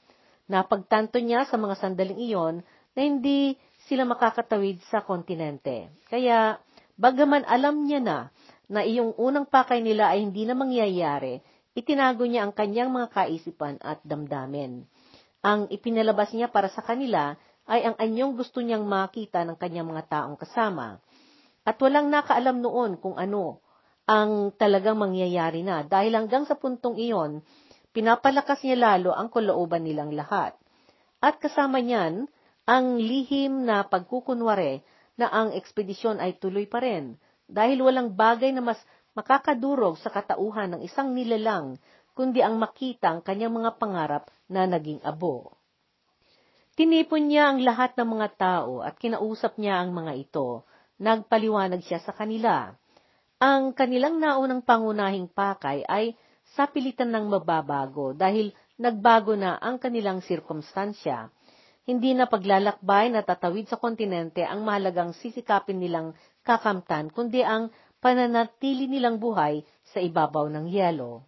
Napagtanto 0.53 1.17
niya 1.17 1.49
sa 1.49 1.57
mga 1.57 1.81
sandaling 1.81 2.21
iyon 2.21 2.55
na 2.93 3.01
hindi 3.01 3.57
sila 3.89 4.05
makakatawid 4.05 4.85
sa 4.93 5.01
kontinente. 5.01 5.89
Kaya, 6.13 6.61
bagaman 7.01 7.49
alam 7.49 7.89
niya 7.89 8.05
na 8.05 8.19
na 8.69 8.85
iyong 8.85 9.17
unang 9.17 9.49
pakay 9.49 9.81
nila 9.81 10.13
ay 10.13 10.29
hindi 10.29 10.45
na 10.45 10.53
mangyayari, 10.53 11.41
itinago 11.73 12.29
niya 12.29 12.45
ang 12.45 12.53
kanyang 12.53 12.93
mga 12.93 13.09
kaisipan 13.17 13.81
at 13.81 14.05
damdamin. 14.05 14.85
Ang 15.41 15.73
ipinalabas 15.73 16.37
niya 16.37 16.53
para 16.53 16.69
sa 16.69 16.85
kanila 16.85 17.33
ay 17.65 17.89
ang 17.89 17.97
anyong 17.97 18.37
gusto 18.37 18.61
niyang 18.61 18.85
makita 18.85 19.49
ng 19.49 19.57
kanyang 19.57 19.89
mga 19.89 20.05
taong 20.09 20.37
kasama. 20.37 21.01
At 21.65 21.81
walang 21.81 22.13
nakaalam 22.13 22.61
noon 22.61 23.01
kung 23.01 23.17
ano 23.17 23.63
ang 24.05 24.53
talagang 24.59 24.99
mangyayari 24.99 25.63
na 25.63 25.87
dahil 25.87 26.13
hanggang 26.19 26.45
sa 26.45 26.59
puntong 26.59 26.99
iyon, 26.99 27.41
pinapalakas 27.93 28.65
niya 28.65 28.77
lalo 28.77 29.13
ang 29.13 29.29
kulooban 29.29 29.85
nilang 29.85 30.13
lahat. 30.13 30.57
At 31.23 31.39
kasama 31.39 31.79
niyan, 31.79 32.27
ang 32.67 32.87
lihim 32.99 33.69
na 33.69 33.87
pagkukunware 33.87 34.83
na 35.21 35.29
ang 35.29 35.55
ekspedisyon 35.55 36.19
ay 36.19 36.41
tuloy 36.41 36.67
pa 36.67 36.83
rin 36.83 37.21
dahil 37.47 37.85
walang 37.85 38.17
bagay 38.17 38.51
na 38.51 38.65
mas 38.65 38.81
makakadurog 39.13 40.01
sa 40.01 40.09
katauhan 40.09 40.73
ng 40.77 40.81
isang 40.89 41.13
nilalang 41.13 41.77
kundi 42.17 42.41
ang 42.41 42.57
makita 42.57 43.13
ang 43.13 43.21
kanyang 43.21 43.53
mga 43.53 43.77
pangarap 43.77 44.25
na 44.49 44.69
naging 44.69 45.01
abo. 45.05 45.53
Tinipon 46.73 47.29
niya 47.29 47.53
ang 47.53 47.61
lahat 47.61 47.93
ng 48.01 48.09
mga 48.09 48.29
tao 48.41 48.81
at 48.81 48.97
kinausap 48.97 49.61
niya 49.61 49.85
ang 49.85 49.93
mga 49.93 50.13
ito. 50.17 50.65
Nagpaliwanag 50.97 51.85
siya 51.85 52.01
sa 52.01 52.17
kanila. 52.17 52.73
Ang 53.43 53.77
kanilang 53.77 54.17
naunang 54.17 54.65
pangunahing 54.65 55.29
pakay 55.29 55.85
ay 55.85 56.17
sa 56.53 56.69
pilitan 56.69 57.09
ng 57.13 57.33
mababago 57.33 58.13
dahil 58.13 58.53
nagbago 58.77 59.33
na 59.33 59.57
ang 59.57 59.81
kanilang 59.81 60.21
sirkumstansya. 60.21 61.33
Hindi 61.83 62.15
na 62.15 62.31
paglalakbay 62.31 63.11
na 63.11 63.27
tatawid 63.27 63.67
sa 63.67 63.81
kontinente 63.81 64.47
ang 64.47 64.63
mahalagang 64.63 65.17
sisikapin 65.19 65.83
nilang 65.83 66.15
kakamtan, 66.47 67.11
kundi 67.11 67.43
ang 67.43 67.75
pananatili 67.99 68.87
nilang 68.87 69.19
buhay 69.19 69.67
sa 69.91 69.99
ibabaw 69.99 70.47
ng 70.47 70.67
yelo. 70.71 71.27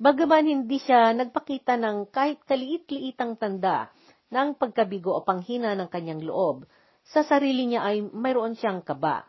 Bagaman 0.00 0.48
hindi 0.48 0.80
siya 0.80 1.12
nagpakita 1.12 1.76
ng 1.76 2.08
kahit 2.08 2.40
kaliit-liitang 2.48 3.36
tanda 3.36 3.92
ng 4.32 4.56
pagkabigo 4.56 5.12
o 5.12 5.20
panghina 5.20 5.76
ng 5.76 5.92
kanyang 5.92 6.24
loob, 6.24 6.64
sa 7.04 7.20
sarili 7.20 7.68
niya 7.68 7.84
ay 7.84 8.00
mayroon 8.08 8.56
siyang 8.56 8.80
kaba. 8.80 9.28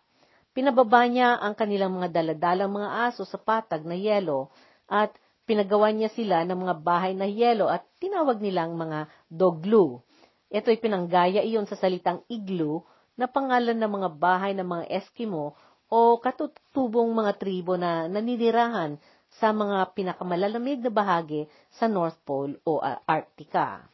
Pinababa 0.56 1.08
niya 1.12 1.40
ang 1.44 1.60
kanilang 1.60 1.96
mga 1.96 2.12
daladalang 2.12 2.72
mga 2.72 2.90
aso 3.12 3.28
sa 3.28 3.36
patag 3.36 3.84
na 3.84 4.00
yelo 4.00 4.52
at 4.92 5.16
pinagawa 5.48 5.96
niya 5.96 6.12
sila 6.12 6.44
ng 6.44 6.68
mga 6.68 6.76
bahay 6.84 7.16
na 7.16 7.24
yelo 7.24 7.72
at 7.72 7.88
tinawag 8.04 8.44
nilang 8.44 8.76
mga 8.76 9.08
doglu. 9.32 10.04
Ito'y 10.52 10.84
pinanggaya 10.84 11.40
iyon 11.40 11.64
sa 11.64 11.80
salitang 11.80 12.28
igloo 12.28 12.84
na 13.16 13.32
pangalan 13.32 13.80
ng 13.80 13.92
mga 13.92 14.10
bahay 14.20 14.52
ng 14.52 14.68
mga 14.68 14.86
Eskimo 14.92 15.56
o 15.88 16.20
katutubong 16.20 17.12
mga 17.16 17.40
tribo 17.40 17.80
na 17.80 18.12
naninirahan 18.12 19.00
sa 19.40 19.56
mga 19.56 19.96
pinakamalalamig 19.96 20.84
na 20.84 20.92
bahagi 20.92 21.48
sa 21.72 21.88
North 21.88 22.20
Pole 22.28 22.60
o 22.68 22.84
Arctica. 22.84 23.88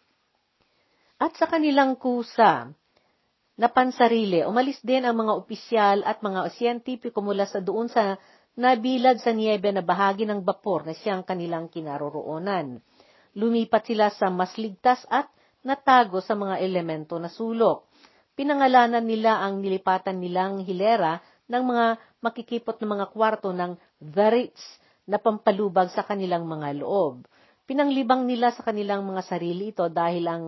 At 1.17 1.33
sa 1.37 1.49
kanilang 1.49 1.97
kusa 1.97 2.69
na 3.57 3.67
pansarili, 3.69 4.45
umalis 4.45 4.77
din 4.85 5.01
ang 5.05 5.17
mga 5.17 5.33
opisyal 5.33 6.05
at 6.05 6.21
mga 6.21 6.53
siyentipiko 6.53 7.21
mula 7.25 7.49
sa 7.49 7.57
doon 7.57 7.89
sa 7.89 8.17
nabilad 8.57 9.21
sa 9.21 9.29
niebe 9.29 9.69
na 9.69 9.85
bahagi 9.85 10.25
ng 10.25 10.41
bapor 10.41 10.89
na 10.89 10.97
siyang 10.97 11.21
kanilang 11.21 11.69
kinaroroonan. 11.69 12.81
Lumipat 13.37 13.85
sila 13.85 14.09
sa 14.09 14.33
mas 14.33 14.57
ligtas 14.57 15.05
at 15.13 15.29
natago 15.61 16.17
sa 16.25 16.33
mga 16.33 16.57
elemento 16.65 17.21
na 17.21 17.29
sulok. 17.29 17.85
Pinangalanan 18.33 19.05
nila 19.05 19.45
ang 19.45 19.61
nilipatan 19.61 20.17
nilang 20.17 20.65
hilera 20.65 21.21
ng 21.45 21.63
mga 21.63 21.85
makikipot 22.21 22.81
na 22.81 22.87
mga 22.97 23.05
kwarto 23.13 23.53
ng 23.53 23.77
The 24.01 24.27
Ritz 24.33 24.61
na 25.05 25.21
pampalubag 25.21 25.93
sa 25.93 26.01
kanilang 26.01 26.49
mga 26.49 26.81
loob. 26.81 27.29
Pinanglibang 27.69 28.25
nila 28.25 28.49
sa 28.57 28.65
kanilang 28.65 29.05
mga 29.05 29.21
sarili 29.21 29.69
ito 29.69 29.85
dahil 29.85 30.25
ang 30.25 30.45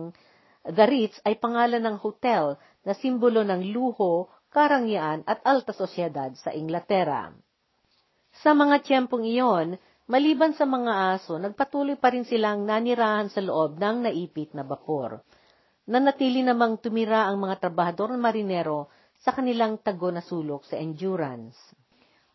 The 0.66 0.86
Ritz 0.86 1.22
ay 1.22 1.38
pangalan 1.38 1.86
ng 1.86 1.96
hotel 2.02 2.58
na 2.82 2.92
simbolo 2.92 3.46
ng 3.46 3.70
luho, 3.70 4.28
karangyaan 4.50 5.22
at 5.30 5.40
alta 5.46 5.70
sosyedad 5.70 6.34
sa 6.36 6.50
Inglaterra. 6.50 7.30
Sa 8.38 8.54
mga 8.54 8.86
tiyempong 8.86 9.26
iyon, 9.26 9.74
maliban 10.06 10.54
sa 10.54 10.62
mga 10.62 11.18
aso, 11.18 11.34
nagpatuloy 11.42 11.98
pa 11.98 12.14
rin 12.14 12.22
silang 12.22 12.62
nanirahan 12.62 13.26
sa 13.26 13.42
loob 13.42 13.82
ng 13.82 14.06
naipit 14.06 14.54
na 14.54 14.62
bapor. 14.62 15.18
Nanatili 15.90 16.46
namang 16.46 16.78
tumira 16.78 17.26
ang 17.26 17.42
mga 17.42 17.66
trabahador 17.66 18.14
na 18.14 18.22
marinero 18.22 18.86
sa 19.18 19.34
kanilang 19.34 19.82
tago 19.82 20.14
na 20.14 20.22
sulok 20.22 20.62
sa 20.62 20.78
endurance. 20.78 21.58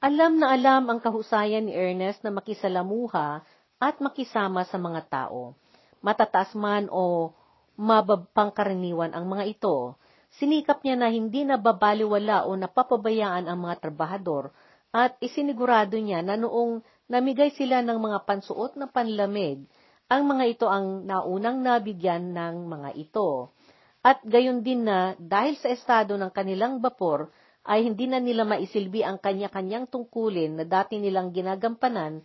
Alam 0.04 0.38
na 0.44 0.52
alam 0.52 0.86
ang 0.92 1.00
kahusayan 1.00 1.66
ni 1.66 1.74
Ernest 1.74 2.22
na 2.22 2.30
makisalamuha 2.30 3.42
at 3.80 3.96
makisama 4.04 4.68
sa 4.68 4.78
mga 4.78 5.02
tao. 5.08 5.56
Matataas 6.04 6.54
man 6.54 6.92
o 6.92 7.34
mababangkaraniwan 7.80 9.16
ang 9.16 9.26
mga 9.26 9.44
ito. 9.50 9.98
Sinikap 10.36 10.84
niya 10.84 11.00
na 11.00 11.08
hindi 11.08 11.48
nababaliwala 11.48 12.44
o 12.46 12.54
napapabayaan 12.60 13.48
ang 13.48 13.66
mga 13.66 13.76
trabahador 13.88 14.52
at 14.96 15.20
isinigurado 15.20 16.00
niya 16.00 16.24
na 16.24 16.40
noong 16.40 16.80
namigay 17.12 17.52
sila 17.52 17.84
ng 17.84 18.00
mga 18.00 18.24
pansuot 18.24 18.80
na 18.80 18.88
panlamig. 18.88 19.68
Ang 20.08 20.24
mga 20.32 20.44
ito 20.48 20.66
ang 20.72 21.04
naunang 21.04 21.60
nabigyan 21.60 22.32
ng 22.32 22.72
mga 22.72 22.90
ito. 22.96 23.52
At 24.00 24.24
gayon 24.24 24.64
din 24.64 24.88
na 24.88 25.20
dahil 25.20 25.60
sa 25.60 25.68
estado 25.68 26.16
ng 26.16 26.32
kanilang 26.32 26.80
bapor, 26.80 27.28
ay 27.66 27.84
hindi 27.84 28.08
na 28.08 28.24
nila 28.24 28.48
maisilbi 28.48 29.02
ang 29.04 29.20
kanya-kanyang 29.20 29.90
tungkulin 29.92 30.62
na 30.62 30.64
dati 30.64 31.02
nilang 31.02 31.34
ginagampanan, 31.36 32.22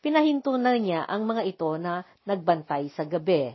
pinahinto 0.00 0.54
na 0.56 0.78
niya 0.78 1.04
ang 1.04 1.28
mga 1.28 1.42
ito 1.44 1.76
na 1.76 2.06
nagbantay 2.24 2.88
sa 2.94 3.04
gabi. 3.04 3.52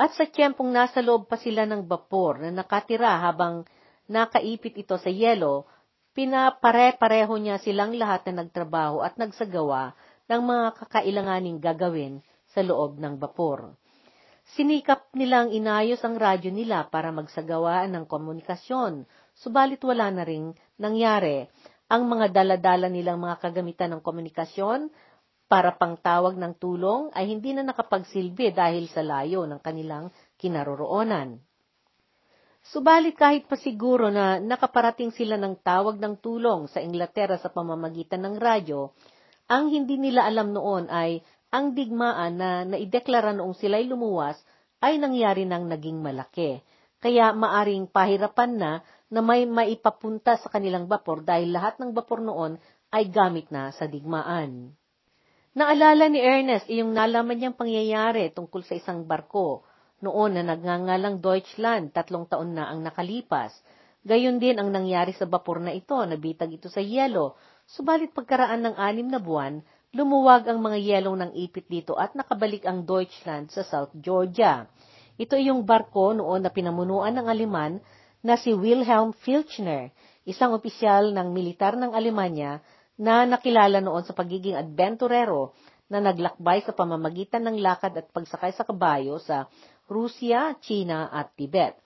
At 0.00 0.16
sa 0.16 0.26
tiyempong 0.26 0.72
nasa 0.72 1.04
loob 1.04 1.28
pa 1.28 1.38
sila 1.38 1.68
ng 1.68 1.84
bapor 1.86 2.42
na 2.42 2.50
nakatira 2.50 3.20
habang 3.20 3.68
nakaipit 4.08 4.74
ito 4.80 4.96
sa 4.96 5.12
yelo, 5.12 5.68
pinapare-pareho 6.16 7.36
niya 7.36 7.60
silang 7.60 7.92
lahat 7.92 8.24
na 8.32 8.42
nagtrabaho 8.42 9.04
at 9.04 9.20
nagsagawa 9.20 9.92
ng 10.32 10.40
mga 10.40 10.66
kakailanganing 10.80 11.60
gagawin 11.60 12.24
sa 12.48 12.64
loob 12.64 12.96
ng 12.96 13.20
bapor. 13.20 13.76
Sinikap 14.56 15.12
nilang 15.12 15.52
inayos 15.52 16.00
ang 16.06 16.16
radyo 16.16 16.48
nila 16.48 16.88
para 16.88 17.12
magsagawa 17.12 17.84
ng 17.90 18.08
komunikasyon, 18.08 19.04
subalit 19.36 19.82
wala 19.84 20.08
na 20.08 20.24
ring 20.24 20.56
nangyari. 20.80 21.44
Ang 21.92 22.08
mga 22.08 22.32
daladala 22.32 22.88
nilang 22.88 23.20
mga 23.20 23.36
kagamitan 23.42 23.92
ng 23.98 24.02
komunikasyon 24.02 24.88
para 25.46 25.74
pangtawag 25.76 26.34
ng 26.38 26.58
tulong 26.58 27.12
ay 27.14 27.30
hindi 27.30 27.54
na 27.54 27.62
nakapagsilbi 27.62 28.56
dahil 28.56 28.88
sa 28.90 29.02
layo 29.04 29.46
ng 29.46 29.60
kanilang 29.62 30.10
kinaroroonan. 30.40 31.38
Subalit 32.74 33.14
kahit 33.14 33.46
pa 33.46 33.54
siguro 33.54 34.10
na 34.10 34.42
nakaparating 34.42 35.14
sila 35.14 35.38
ng 35.38 35.62
tawag 35.62 36.02
ng 36.02 36.18
tulong 36.18 36.66
sa 36.66 36.82
Inglaterra 36.82 37.38
sa 37.38 37.46
pamamagitan 37.46 38.26
ng 38.26 38.42
radyo, 38.42 38.90
ang 39.46 39.70
hindi 39.70 39.94
nila 39.94 40.26
alam 40.26 40.50
noon 40.50 40.90
ay 40.90 41.22
ang 41.54 41.78
digmaan 41.78 42.34
na 42.34 42.66
naideklara 42.66 43.30
noong 43.30 43.54
sila'y 43.54 43.86
lumuwas 43.86 44.34
ay 44.82 44.98
nangyari 44.98 45.46
ng 45.46 45.62
naging 45.70 46.02
malaki. 46.02 46.58
Kaya 46.98 47.30
maaring 47.30 47.86
pahirapan 47.86 48.58
na 48.58 48.72
na 49.06 49.20
may 49.22 49.46
maipapunta 49.46 50.34
sa 50.34 50.50
kanilang 50.50 50.90
bapor 50.90 51.22
dahil 51.22 51.54
lahat 51.54 51.78
ng 51.78 51.94
bapor 51.94 52.18
noon 52.18 52.58
ay 52.90 53.06
gamit 53.06 53.46
na 53.54 53.70
sa 53.70 53.86
digmaan. 53.86 54.74
Naalala 55.54 56.10
ni 56.10 56.18
Ernest 56.18 56.66
iyong 56.66 56.90
nalaman 56.90 57.38
niyang 57.38 57.54
pangyayari 57.54 58.34
tungkol 58.34 58.66
sa 58.66 58.74
isang 58.74 59.06
barko 59.06 59.62
noon 60.04 60.36
na 60.36 60.42
nagngangalang 60.44 61.24
Deutschland 61.24 61.92
tatlong 61.92 62.28
taon 62.28 62.52
na 62.52 62.68
ang 62.68 62.84
nakalipas. 62.84 63.52
Gayon 64.06 64.38
din 64.38 64.60
ang 64.60 64.70
nangyari 64.70 65.10
sa 65.16 65.26
bapor 65.26 65.58
na 65.58 65.74
ito, 65.74 65.98
nabitag 65.98 66.54
ito 66.54 66.70
sa 66.70 66.78
yelo, 66.78 67.34
subalit 67.66 68.14
pagkaraan 68.14 68.62
ng 68.62 68.74
anim 68.78 69.08
na 69.10 69.18
buwan, 69.18 69.64
lumuwag 69.96 70.46
ang 70.46 70.62
mga 70.62 70.78
yelong 70.78 71.18
ng 71.26 71.30
ipit 71.34 71.66
dito 71.66 71.98
at 71.98 72.14
nakabalik 72.14 72.62
ang 72.68 72.86
Deutschland 72.86 73.50
sa 73.50 73.66
South 73.66 73.90
Georgia. 73.98 74.70
Ito 75.16 75.34
yung 75.40 75.64
barko 75.64 76.12
noon 76.12 76.44
na 76.44 76.52
pinamunuan 76.52 77.16
ng 77.16 77.26
Aleman 77.26 77.80
na 78.20 78.36
si 78.36 78.52
Wilhelm 78.52 79.16
Filchner, 79.16 79.90
isang 80.28 80.52
opisyal 80.52 81.10
ng 81.16 81.32
militar 81.32 81.74
ng 81.74 81.96
Alemanya 81.96 82.60
na 83.00 83.24
nakilala 83.24 83.80
noon 83.80 84.04
sa 84.04 84.12
pagiging 84.12 84.56
adventurero 84.56 85.56
na 85.86 86.02
naglakbay 86.02 86.66
sa 86.66 86.74
pamamagitan 86.74 87.46
ng 87.46 87.62
lakad 87.62 87.94
at 87.94 88.10
pagsakay 88.10 88.50
sa 88.50 88.66
kabayo 88.66 89.22
sa 89.22 89.46
Rusya, 89.86 90.58
China 90.58 91.08
at 91.08 91.32
Tibet. 91.38 91.78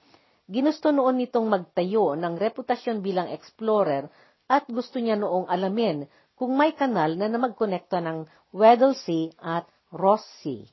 Ginusto 0.50 0.90
noon 0.90 1.20
nitong 1.20 1.46
magtayo 1.46 2.18
ng 2.18 2.34
reputasyon 2.34 3.04
bilang 3.04 3.30
explorer 3.30 4.10
at 4.50 4.66
gusto 4.66 4.98
niya 4.98 5.14
noong 5.14 5.46
alamin 5.46 6.10
kung 6.34 6.58
may 6.58 6.74
kanal 6.74 7.14
na 7.14 7.30
namagkonekta 7.30 8.02
ng 8.02 8.26
Weddell 8.50 8.98
Sea 8.98 9.30
at 9.38 9.68
Ross 9.94 10.26
Sea. 10.42 10.66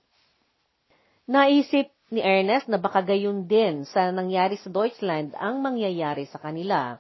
Naisip 1.27 1.91
ni 2.07 2.23
Ernest 2.23 2.71
na 2.71 2.79
baka 2.79 3.03
gayon 3.03 3.45
din 3.45 3.83
sa 3.83 4.07
nangyari 4.09 4.55
sa 4.55 4.71
Deutschland 4.71 5.35
ang 5.35 5.59
mangyayari 5.59 6.23
sa 6.25 6.39
kanila. 6.39 6.95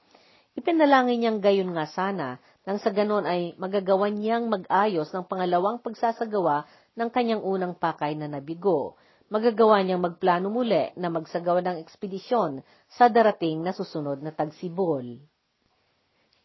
Ipinalangin 0.53 1.23
niyang 1.23 1.39
gayon 1.39 1.71
nga 1.71 1.87
sana 1.87 2.37
nang 2.67 2.77
sa 2.83 2.91
ganon 2.91 3.23
ay 3.23 3.55
magagawan 3.55 4.11
niyang 4.11 4.51
mag-ayos 4.51 5.07
ng 5.15 5.23
pangalawang 5.25 5.79
pagsasagawa 5.79 6.67
ng 6.99 7.09
kanyang 7.13 7.39
unang 7.39 7.71
pakay 7.71 8.19
na 8.19 8.27
nabigo. 8.27 8.99
Magagawa 9.27 9.83
niyang 9.83 9.99
magplano 9.99 10.47
muli 10.47 10.95
na 10.95 11.11
magsagawa 11.11 11.59
ng 11.59 11.83
ekspedisyon 11.83 12.63
sa 12.87 13.11
darating 13.11 13.59
na 13.59 13.75
susunod 13.75 14.23
na 14.23 14.31
tagsibol. 14.31 15.03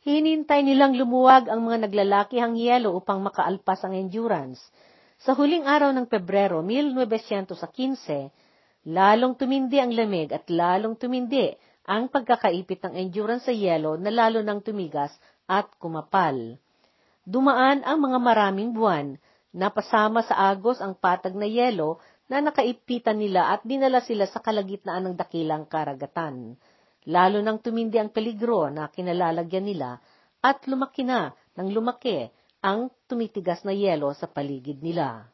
Hinintay 0.03 0.67
nilang 0.67 0.99
lumuwag 0.99 1.47
ang 1.47 1.63
mga 1.63 1.87
naglalakihang 1.87 2.59
yelo 2.59 2.99
upang 2.99 3.23
makaalpas 3.23 3.87
ang 3.87 3.95
endurance. 3.95 4.59
Sa 5.23 5.31
huling 5.31 5.63
araw 5.63 5.95
ng 5.95 6.11
Pebrero 6.11 6.59
1915, 6.59 8.35
lalong 8.91 9.39
tumindi 9.39 9.79
ang 9.79 9.95
lamig 9.95 10.35
at 10.35 10.51
lalong 10.51 10.99
tumindi 10.99 11.55
ang 11.87 12.11
pagkakaipit 12.11 12.83
ng 12.83 12.99
endurance 12.99 13.47
sa 13.47 13.55
yelo 13.55 13.95
na 13.95 14.11
lalo 14.11 14.43
nang 14.43 14.59
tumigas 14.59 15.15
at 15.47 15.71
kumapal. 15.79 16.59
Dumaan 17.23 17.87
ang 17.87 18.03
mga 18.03 18.19
maraming 18.19 18.75
buwan, 18.75 19.15
napasama 19.55 20.27
sa 20.27 20.51
agos 20.51 20.83
ang 20.83 20.99
patag 20.99 21.39
na 21.39 21.47
yelo 21.47 22.03
na 22.33 22.41
nakaipitan 22.41 23.21
nila 23.21 23.53
at 23.53 23.61
dinala 23.69 24.01
sila 24.01 24.25
sa 24.25 24.41
kalagitnaan 24.41 25.13
ng 25.13 25.17
dakilang 25.21 25.69
karagatan 25.69 26.57
lalo 27.07 27.43
nang 27.43 27.59
tumindi 27.59 27.99
ang 27.99 28.15
peligro 28.15 28.71
na 28.71 28.87
kinalalagyan 28.87 29.67
nila 29.67 29.99
at 30.43 30.63
lumaki 30.71 31.03
na 31.03 31.35
ng 31.59 31.69
lumaki 31.75 32.31
ang 32.63 32.91
tumitigas 33.11 33.67
na 33.67 33.75
yelo 33.75 34.15
sa 34.15 34.31
paligid 34.31 34.79
nila. 34.79 35.27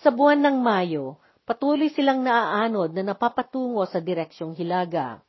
Sa 0.00 0.08
buwan 0.08 0.40
ng 0.40 0.56
Mayo, 0.64 1.20
patuloy 1.44 1.92
silang 1.92 2.24
naaanod 2.24 2.96
na 2.96 3.12
napapatungo 3.12 3.84
sa 3.84 4.00
direksyong 4.00 4.56
Hilaga. 4.56 5.20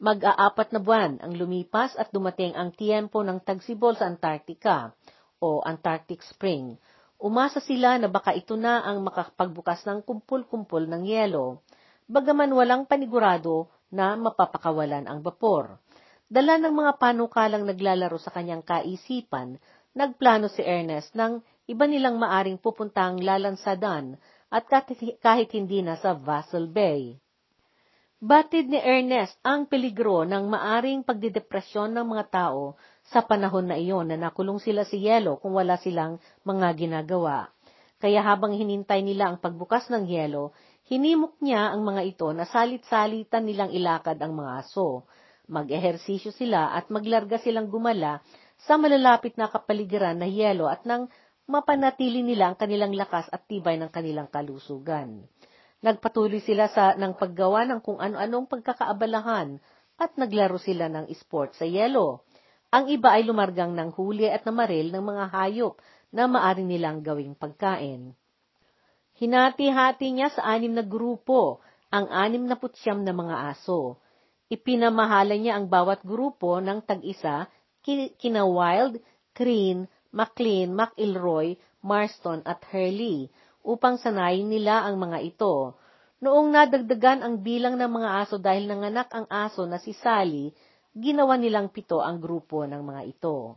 Mag-aapat 0.00 0.72
na 0.72 0.80
buwan 0.80 1.20
ang 1.20 1.32
lumipas 1.36 1.96
at 1.96 2.12
dumating 2.12 2.56
ang 2.56 2.72
tiyempo 2.72 3.20
ng 3.24 3.40
tagsibol 3.44 3.96
sa 3.96 4.08
Antarctica 4.08 4.92
o 5.40 5.64
Antarctic 5.64 6.20
Spring. 6.24 6.76
Umasa 7.20 7.60
sila 7.60 8.00
na 8.00 8.08
baka 8.08 8.32
ito 8.32 8.56
na 8.56 8.80
ang 8.80 9.04
makapagbukas 9.04 9.84
ng 9.84 10.00
kumpul-kumpul 10.08 10.88
ng 10.88 11.04
yelo, 11.04 11.60
bagaman 12.08 12.48
walang 12.48 12.88
panigurado 12.88 13.68
na 13.92 14.16
mapapakawalan 14.16 15.04
ang 15.04 15.20
bapor. 15.20 15.76
Dala 16.32 16.56
ng 16.56 16.72
mga 16.72 16.96
panukalang 16.96 17.68
naglalaro 17.68 18.16
sa 18.16 18.32
kanyang 18.32 18.64
kaisipan, 18.64 19.60
nagplano 19.92 20.48
si 20.48 20.64
Ernest 20.64 21.12
ng 21.12 21.44
iba 21.68 21.84
nilang 21.84 22.16
maaring 22.16 22.56
pupuntang 22.56 23.20
lalansadan 23.20 24.16
at 24.48 24.64
kahit 25.20 25.52
hindi 25.52 25.84
na 25.84 26.00
sa 26.00 26.16
Vassal 26.16 26.72
Bay. 26.72 27.20
Batid 28.20 28.68
ni 28.68 28.80
Ernest 28.80 29.36
ang 29.44 29.68
peligro 29.68 30.24
ng 30.24 30.48
maaring 30.48 31.04
pagdidepresyon 31.04 31.92
ng 32.00 32.06
mga 32.16 32.24
tao 32.32 32.80
sa 33.10 33.26
panahon 33.26 33.66
na 33.66 33.76
iyon 33.76 34.08
na 34.08 34.16
nakulong 34.16 34.62
sila 34.62 34.86
si 34.86 35.02
Yelo 35.02 35.42
kung 35.42 35.52
wala 35.52 35.76
silang 35.76 36.22
mga 36.46 36.72
ginagawa. 36.78 37.50
Kaya 38.00 38.24
habang 38.24 38.56
hinintay 38.56 39.04
nila 39.04 39.28
ang 39.28 39.36
pagbukas 39.42 39.92
ng 39.92 40.08
yelo, 40.08 40.56
Hinimok 40.90 41.38
niya 41.38 41.70
ang 41.70 41.86
mga 41.86 42.02
ito 42.02 42.26
na 42.34 42.42
salit-salitan 42.42 43.46
nilang 43.46 43.70
ilakad 43.70 44.18
ang 44.18 44.34
mga 44.34 44.66
aso. 44.66 45.06
Mag-ehersisyo 45.46 46.34
sila 46.34 46.74
at 46.74 46.90
maglarga 46.90 47.38
silang 47.38 47.70
gumala 47.70 48.18
sa 48.66 48.74
malalapit 48.74 49.38
na 49.38 49.46
kapaligiran 49.46 50.18
na 50.18 50.26
yelo 50.26 50.66
at 50.66 50.82
nang 50.82 51.06
mapanatili 51.46 52.26
nila 52.26 52.50
ang 52.50 52.56
kanilang 52.58 52.90
lakas 52.90 53.30
at 53.30 53.46
tibay 53.46 53.78
ng 53.78 53.86
kanilang 53.94 54.26
kalusugan. 54.34 55.30
Nagpatuloy 55.78 56.42
sila 56.42 56.66
sa 56.66 56.98
ng 56.98 57.14
paggawa 57.14 57.70
ng 57.70 57.86
kung 57.86 58.02
ano-anong 58.02 58.50
pagkakaabalahan 58.50 59.62
at 59.94 60.10
naglaro 60.18 60.58
sila 60.58 60.90
ng 60.90 61.06
sport 61.14 61.54
sa 61.54 61.70
yelo. 61.70 62.26
Ang 62.70 62.86
iba 62.86 63.18
ay 63.18 63.26
lumargang 63.26 63.74
ng 63.74 63.90
huli 63.98 64.30
at 64.30 64.46
namaril 64.46 64.94
ng 64.94 65.02
mga 65.02 65.24
hayop 65.34 65.74
na 66.14 66.30
maaari 66.30 66.62
nilang 66.62 67.02
gawing 67.02 67.34
pagkain. 67.34 68.14
Hinati-hati 69.18 70.06
niya 70.14 70.30
sa 70.30 70.46
anim 70.54 70.72
na 70.72 70.86
grupo 70.86 71.60
ang 71.90 72.06
anim 72.08 72.46
na 72.46 72.54
putsyam 72.54 73.02
na 73.02 73.10
mga 73.10 73.58
aso. 73.58 73.98
Ipinamahala 74.46 75.34
niya 75.34 75.58
ang 75.58 75.66
bawat 75.66 76.06
grupo 76.06 76.62
ng 76.62 76.86
tag-isa 76.86 77.50
kina 77.82 78.46
Wild, 78.46 79.02
Green, 79.34 79.90
McLean, 80.14 80.74
McIlroy, 80.74 81.58
Marston 81.82 82.42
at 82.46 82.62
Hurley 82.70 83.30
upang 83.66 83.98
sanayin 83.98 84.46
nila 84.46 84.86
ang 84.86 84.98
mga 84.98 85.18
ito. 85.26 85.74
Noong 86.20 86.52
nadagdagan 86.52 87.24
ang 87.24 87.40
bilang 87.40 87.80
ng 87.80 87.88
mga 87.88 88.10
aso 88.24 88.36
dahil 88.36 88.68
nanganak 88.68 89.08
ang 89.10 89.24
aso 89.26 89.64
na 89.64 89.80
si 89.80 89.96
Sally, 89.96 90.52
ginawa 90.96 91.38
nilang 91.38 91.70
pito 91.70 92.02
ang 92.02 92.18
grupo 92.18 92.66
ng 92.66 92.82
mga 92.82 93.02
ito. 93.06 93.54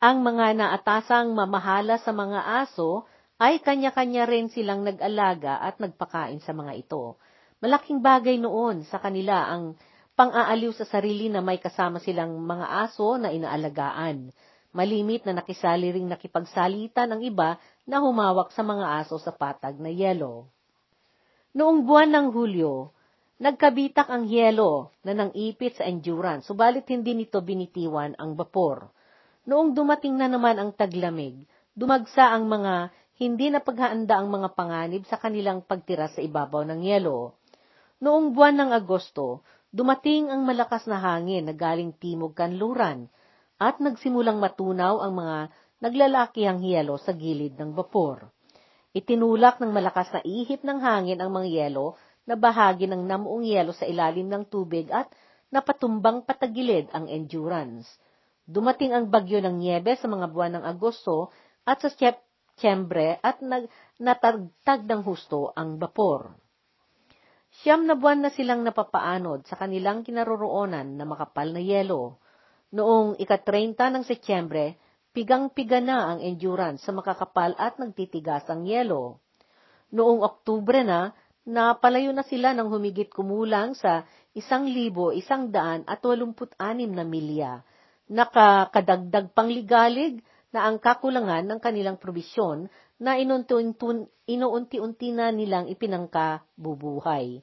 Ang 0.00 0.24
mga 0.24 0.56
naatasang 0.56 1.32
mamahala 1.32 1.96
sa 2.00 2.12
mga 2.12 2.64
aso 2.64 3.08
ay 3.36 3.60
kanya-kanya 3.60 4.24
rin 4.24 4.48
silang 4.48 4.84
nag-alaga 4.84 5.60
at 5.60 5.76
nagpakain 5.76 6.40
sa 6.40 6.56
mga 6.56 6.72
ito. 6.76 7.20
Malaking 7.60 8.00
bagay 8.00 8.36
noon 8.40 8.84
sa 8.88 9.00
kanila 9.00 9.48
ang 9.48 9.76
pang-aaliw 10.16 10.72
sa 10.72 10.88
sarili 10.88 11.28
na 11.28 11.44
may 11.44 11.60
kasama 11.60 12.00
silang 12.00 12.40
mga 12.40 12.88
aso 12.88 13.20
na 13.20 13.28
inaalagaan. 13.32 14.32
Malimit 14.72 15.24
na 15.28 15.40
nakisali 15.40 15.92
ring 15.92 16.08
nakipagsalitan 16.08 17.12
ang 17.12 17.20
iba 17.24 17.60
na 17.88 18.00
humawak 18.00 18.52
sa 18.52 18.64
mga 18.64 19.04
aso 19.04 19.16
sa 19.20 19.32
patag 19.32 19.76
na 19.80 19.88
yelo. 19.92 20.48
Noong 21.56 21.88
buwan 21.88 22.12
ng 22.12 22.26
Hulyo, 22.32 22.92
nagkabitak 23.36 24.08
ang 24.08 24.24
yelo 24.24 24.96
na 25.04 25.12
nangipit 25.12 25.76
sa 25.76 25.84
endurance, 25.84 26.48
subalit 26.48 26.88
hindi 26.88 27.12
nito 27.12 27.44
binitiwan 27.44 28.16
ang 28.16 28.32
bapor. 28.32 28.88
Noong 29.46 29.76
dumating 29.76 30.16
na 30.16 30.26
naman 30.26 30.56
ang 30.56 30.72
taglamig, 30.72 31.44
dumagsa 31.76 32.32
ang 32.32 32.48
mga 32.48 32.90
hindi 33.16 33.48
na 33.48 33.64
paghahanda 33.64 34.20
ang 34.20 34.28
mga 34.28 34.52
panganib 34.52 35.04
sa 35.08 35.16
kanilang 35.16 35.64
pagtira 35.64 36.08
sa 36.12 36.20
ibabaw 36.20 36.64
ng 36.68 36.80
yelo. 36.84 37.36
Noong 38.00 38.36
buwan 38.36 38.60
ng 38.60 38.70
Agosto, 38.76 39.40
dumating 39.72 40.28
ang 40.28 40.44
malakas 40.44 40.84
na 40.84 41.00
hangin 41.00 41.48
na 41.48 41.56
galing 41.56 41.96
timog 41.96 42.36
kanluran 42.36 43.08
at 43.56 43.80
nagsimulang 43.80 44.36
matunaw 44.36 45.00
ang 45.00 45.16
mga 45.16 45.38
naglalakihang 45.80 46.60
yelo 46.60 47.00
sa 47.00 47.16
gilid 47.16 47.56
ng 47.56 47.72
bapor. 47.72 48.28
Itinulak 48.96 49.60
ng 49.60 49.72
malakas 49.72 50.08
na 50.12 50.20
ihip 50.24 50.64
ng 50.64 50.80
hangin 50.80 51.20
ang 51.20 51.32
mga 51.32 51.48
yelo 51.48 52.00
na 52.26 52.34
bahagi 52.34 52.90
ng 52.90 53.06
namuong 53.06 53.46
yelo 53.46 53.70
sa 53.70 53.86
ilalim 53.86 54.26
ng 54.26 54.50
tubig 54.50 54.90
at 54.90 55.06
napatumbang 55.54 56.26
patagilid 56.26 56.90
ang 56.90 57.06
endurance. 57.06 57.86
Dumating 58.46 58.94
ang 58.94 59.06
bagyo 59.10 59.38
ng 59.42 59.58
niebe 59.58 59.94
sa 59.94 60.10
mga 60.10 60.26
buwan 60.30 60.58
ng 60.58 60.64
Agosto 60.66 61.30
at 61.66 61.82
sa 61.82 61.90
Setyembre 61.90 63.18
at 63.22 63.42
nag, 63.42 63.70
natagtag 64.02 64.86
ng 64.86 65.02
husto 65.06 65.54
ang 65.54 65.78
bapor. 65.78 66.34
Siyam 67.62 67.88
na 67.88 67.96
buwan 67.96 68.26
na 68.26 68.30
silang 68.34 68.62
napapaanod 68.66 69.46
sa 69.48 69.56
kanilang 69.56 70.04
kinaroroonan 70.04 70.98
na 70.98 71.08
makapal 71.08 71.50
na 71.50 71.62
yelo. 71.62 72.20
Noong 72.74 73.16
ika-30 73.16 73.78
ng 73.78 74.04
Setyembre, 74.04 74.76
pigang-piga 75.16 75.80
na 75.80 76.12
ang 76.12 76.20
endurance 76.20 76.84
sa 76.84 76.92
makakapal 76.92 77.56
at 77.56 77.80
nagtitigas 77.80 78.44
ang 78.52 78.68
yelo. 78.68 79.24
Noong 79.94 80.20
Oktubre 80.20 80.84
na, 80.84 81.16
napalayo 81.46 82.10
na 82.10 82.26
sila 82.26 82.50
ng 82.52 82.66
humigit 82.66 83.08
kumulang 83.14 83.78
sa 83.78 84.02
isang 84.34 84.66
libo 84.66 85.14
isang 85.14 85.54
daan 85.54 85.86
at 85.86 86.02
walumput 86.02 86.52
anim 86.58 86.90
na 86.90 87.06
milya. 87.06 87.62
Nakakadagdag 88.10 89.32
pangligalig 89.32 90.20
na 90.50 90.66
ang 90.66 90.82
kakulangan 90.82 91.46
ng 91.46 91.58
kanilang 91.62 91.96
probisyon 92.02 92.66
na 92.98 93.16
inuunti-unti 93.16 95.08
na 95.14 95.30
nilang 95.30 95.70
ipinangka 95.70 96.42
bubuhay. 96.58 97.40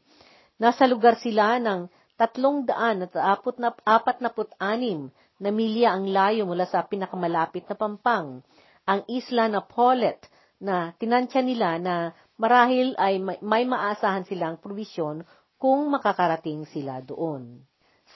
Nasa 0.60 0.86
lugar 0.86 1.18
sila 1.18 1.58
ng 1.60 1.88
tatlong 2.20 2.68
daan 2.68 3.10
at 3.10 3.16
apot 3.18 3.58
na, 3.58 3.74
apat 3.84 4.22
na 4.22 4.30
put 4.30 4.52
anim 4.62 5.10
na 5.42 5.50
milya 5.50 5.98
ang 5.98 6.08
layo 6.08 6.46
mula 6.46 6.70
sa 6.70 6.86
pinakamalapit 6.86 7.68
na 7.68 7.76
pampang, 7.76 8.40
ang 8.88 9.02
isla 9.10 9.50
na 9.50 9.66
Paulet, 9.66 10.20
na 10.64 10.96
tinansya 10.96 11.44
nila 11.44 11.76
na 11.76 12.16
marahil 12.44 12.92
ay 13.00 13.24
may, 13.24 13.64
maasahan 13.64 14.28
silang 14.28 14.60
probisyon 14.60 15.24
kung 15.56 15.88
makakarating 15.88 16.68
sila 16.68 17.00
doon. 17.00 17.64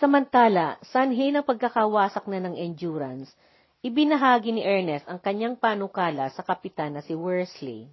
Samantala, 0.04 0.76
sanhi 0.92 1.32
ng 1.32 1.48
pagkakawasak 1.48 2.28
na 2.28 2.44
ng 2.44 2.60
endurance, 2.60 3.32
Ibinahagi 3.86 4.58
ni 4.58 4.66
Ernest 4.66 5.06
ang 5.06 5.22
kanyang 5.22 5.54
panukala 5.54 6.34
sa 6.34 6.42
kapitan 6.42 6.98
na 6.98 7.06
si 7.06 7.14
Worsley. 7.14 7.86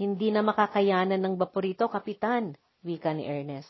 Hindi 0.00 0.32
na 0.32 0.40
makakayanan 0.40 1.20
ng 1.20 1.36
baporito, 1.36 1.92
kapitan, 1.92 2.56
wika 2.80 3.12
ni 3.12 3.28
Ernest. 3.28 3.68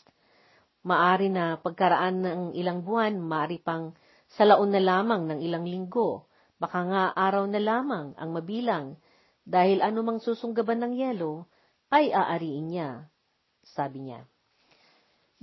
Maari 0.87 1.27
na 1.27 1.59
pagkaraan 1.59 2.23
ng 2.23 2.41
ilang 2.55 2.87
buwan, 2.87 3.19
maari 3.19 3.59
pang 3.59 3.91
salaon 4.39 4.71
na 4.71 4.79
lamang 4.79 5.27
ng 5.27 5.39
ilang 5.43 5.67
linggo, 5.67 6.23
baka 6.55 6.79
nga 6.87 7.03
araw 7.11 7.51
na 7.51 7.59
lamang 7.59 8.15
ang 8.15 8.29
mabilang, 8.31 8.95
dahil 9.43 9.83
anumang 9.83 10.23
susunggaban 10.23 10.83
ng 10.83 10.93
yelo, 10.95 11.47
ay 11.91 12.09
aariin 12.09 12.67
niya, 12.71 12.89
sabi 13.63 14.07
niya. 14.07 14.23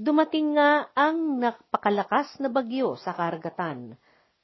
Dumating 0.00 0.56
nga 0.56 0.88
ang 0.96 1.38
napakalakas 1.38 2.40
na 2.40 2.48
bagyo 2.48 2.96
sa 2.96 3.12
karagatan, 3.12 4.00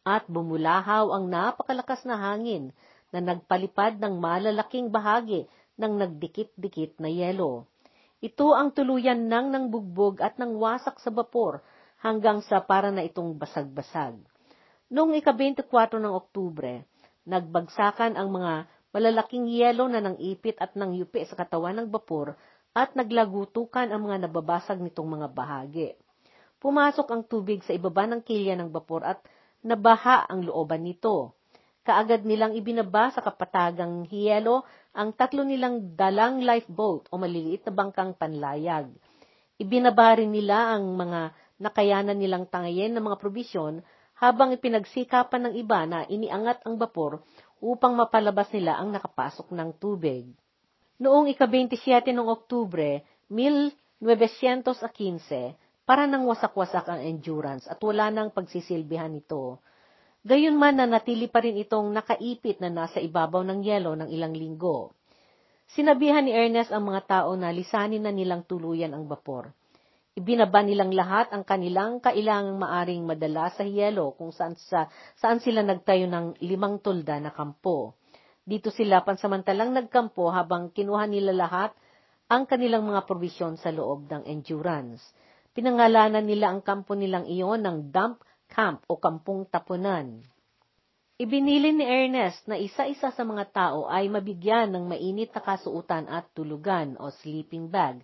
at 0.07 0.29
bumulahaw 0.31 1.11
ang 1.11 1.27
napakalakas 1.27 2.07
na 2.07 2.15
hangin 2.15 2.71
na 3.11 3.19
nagpalipad 3.25 3.99
ng 3.99 4.21
malalaking 4.21 4.93
bahagi 4.93 5.49
ng 5.81 5.93
nagdikit-dikit 5.99 7.01
na 7.03 7.11
yelo. 7.11 7.67
Ito 8.21 8.55
ang 8.55 8.73
tuluyan 8.77 9.29
ng 9.29 9.47
nang 9.51 9.67
bugbog 9.73 10.23
at 10.23 10.39
nang 10.41 10.57
wasak 10.61 11.01
sa 11.01 11.11
bapor 11.11 11.65
hanggang 12.01 12.45
sa 12.45 12.63
para 12.63 12.93
na 12.93 13.03
itong 13.03 13.35
basag-basag. 13.37 14.21
Noong 14.93 15.19
ika-24 15.19 15.99
ng 15.99 16.13
Oktubre, 16.15 16.87
nagbagsakan 17.27 18.15
ang 18.15 18.31
mga 18.31 18.71
malalaking 18.97 19.45
yelo 19.53 19.93
na 19.93 20.01
nang 20.01 20.17
ipit 20.17 20.57
at 20.57 20.73
nang 20.73 20.97
yupi 20.97 21.29
sa 21.29 21.37
katawan 21.37 21.77
ng 21.85 21.93
bapor 21.93 22.33
at 22.73 22.97
naglagutukan 22.97 23.93
ang 23.93 24.09
mga 24.09 24.25
nababasag 24.25 24.81
nitong 24.81 25.21
mga 25.21 25.29
bahagi. 25.37 25.93
Pumasok 26.57 27.05
ang 27.13 27.23
tubig 27.29 27.61
sa 27.61 27.77
ibaba 27.77 28.09
ng 28.09 28.25
kilya 28.25 28.57
ng 28.57 28.73
bapor 28.73 29.05
at 29.05 29.21
nabaha 29.61 30.25
ang 30.25 30.49
looban 30.49 30.89
nito. 30.89 31.37
Kaagad 31.85 32.25
nilang 32.25 32.57
ibinaba 32.57 33.13
sa 33.13 33.21
kapatagang 33.21 34.09
hiyelo 34.09 34.65
ang 34.97 35.13
tatlo 35.13 35.45
nilang 35.45 35.93
dalang 35.93 36.41
lifeboat 36.41 37.13
o 37.13 37.21
maliliit 37.21 37.69
na 37.69 37.73
bangkang 37.77 38.17
panlayag. 38.17 38.89
Ibinaba 39.61 40.17
rin 40.17 40.33
nila 40.33 40.73
ang 40.73 40.97
mga 40.97 41.37
nakayanan 41.61 42.17
nilang 42.17 42.49
tangayin 42.49 42.97
ng 42.97 43.05
mga 43.05 43.21
probisyon 43.21 43.85
habang 44.17 44.57
ipinagsikapan 44.57 45.53
ng 45.53 45.55
iba 45.61 45.85
na 45.85 46.09
iniangat 46.09 46.65
ang 46.65 46.81
bapor 46.81 47.21
upang 47.61 47.97
mapalabas 47.97 48.53
nila 48.53 48.77
ang 48.77 48.93
nakapasok 48.93 49.53
ng 49.53 49.71
tubig. 49.81 50.29
Noong 50.97 51.29
ika-27 51.33 52.13
ng 52.13 52.29
Oktubre, 52.29 53.05
1915, 53.29 55.57
para 55.87 56.11
nang 56.11 56.27
wasak-wasak 56.27 56.91
ang 56.91 57.01
endurance 57.05 57.71
at 57.71 57.79
wala 57.79 58.11
nang 58.11 58.35
pagsisilbihan 58.35 59.13
nito. 59.13 59.63
Gayunman 60.27 60.83
na 60.83 60.87
natili 60.91 61.31
pa 61.31 61.39
rin 61.39 61.55
itong 61.55 61.95
nakaipit 61.95 62.59
na 62.59 62.67
nasa 62.67 62.99
ibabaw 62.99 63.47
ng 63.47 63.63
yelo 63.63 63.95
ng 63.95 64.11
ilang 64.11 64.35
linggo. 64.35 64.91
Sinabihan 65.71 66.27
ni 66.27 66.35
Ernest 66.35 66.75
ang 66.75 66.91
mga 66.91 67.03
tao 67.07 67.39
na 67.39 67.55
lisanin 67.55 68.03
na 68.03 68.11
nilang 68.11 68.43
tuluyan 68.43 68.95
ang 68.95 69.07
bapor. 69.07 69.55
Ibinaba 70.17 70.65
nilang 70.65 70.97
lahat 70.97 71.29
ang 71.29 71.45
kanilang 71.45 72.01
kailangang 72.01 72.57
maaring 72.57 73.05
madala 73.05 73.53
sa 73.53 73.69
yelo 73.69 74.17
kung 74.17 74.33
saan, 74.33 74.57
sa, 74.57 74.89
saan 75.21 75.45
sila 75.45 75.61
nagtayo 75.61 76.09
ng 76.09 76.41
limang 76.41 76.81
tulda 76.81 77.21
na 77.21 77.37
kampo. 77.37 78.01
Dito 78.41 78.73
sila 78.73 79.05
pansamantalang 79.05 79.77
nagkampo 79.77 80.33
habang 80.33 80.73
kinuha 80.73 81.05
nila 81.05 81.37
lahat 81.37 81.77
ang 82.33 82.49
kanilang 82.49 82.89
mga 82.89 83.05
provisyon 83.05 83.61
sa 83.61 83.69
loob 83.69 84.09
ng 84.09 84.25
endurance. 84.25 85.05
Pinangalanan 85.53 86.25
nila 86.25 86.49
ang 86.49 86.65
kampo 86.65 86.97
nilang 86.97 87.29
iyon 87.29 87.61
ng 87.61 87.93
dump 87.93 88.25
camp 88.49 88.89
o 88.89 88.97
kampong 88.97 89.45
tapunan. 89.53 90.25
Ibinili 91.21 91.77
ni 91.77 91.85
Ernest 91.85 92.45
na 92.49 92.57
isa-isa 92.57 93.13
sa 93.13 93.25
mga 93.25 93.53
tao 93.53 93.85
ay 93.89 94.09
mabigyan 94.09 94.73
ng 94.73 94.85
mainit 94.85 95.33
na 95.37 95.45
kasuutan 95.45 96.09
at 96.09 96.29
tulugan 96.33 96.97
o 97.01 97.09
sleeping 97.09 97.69
bag. 97.69 98.01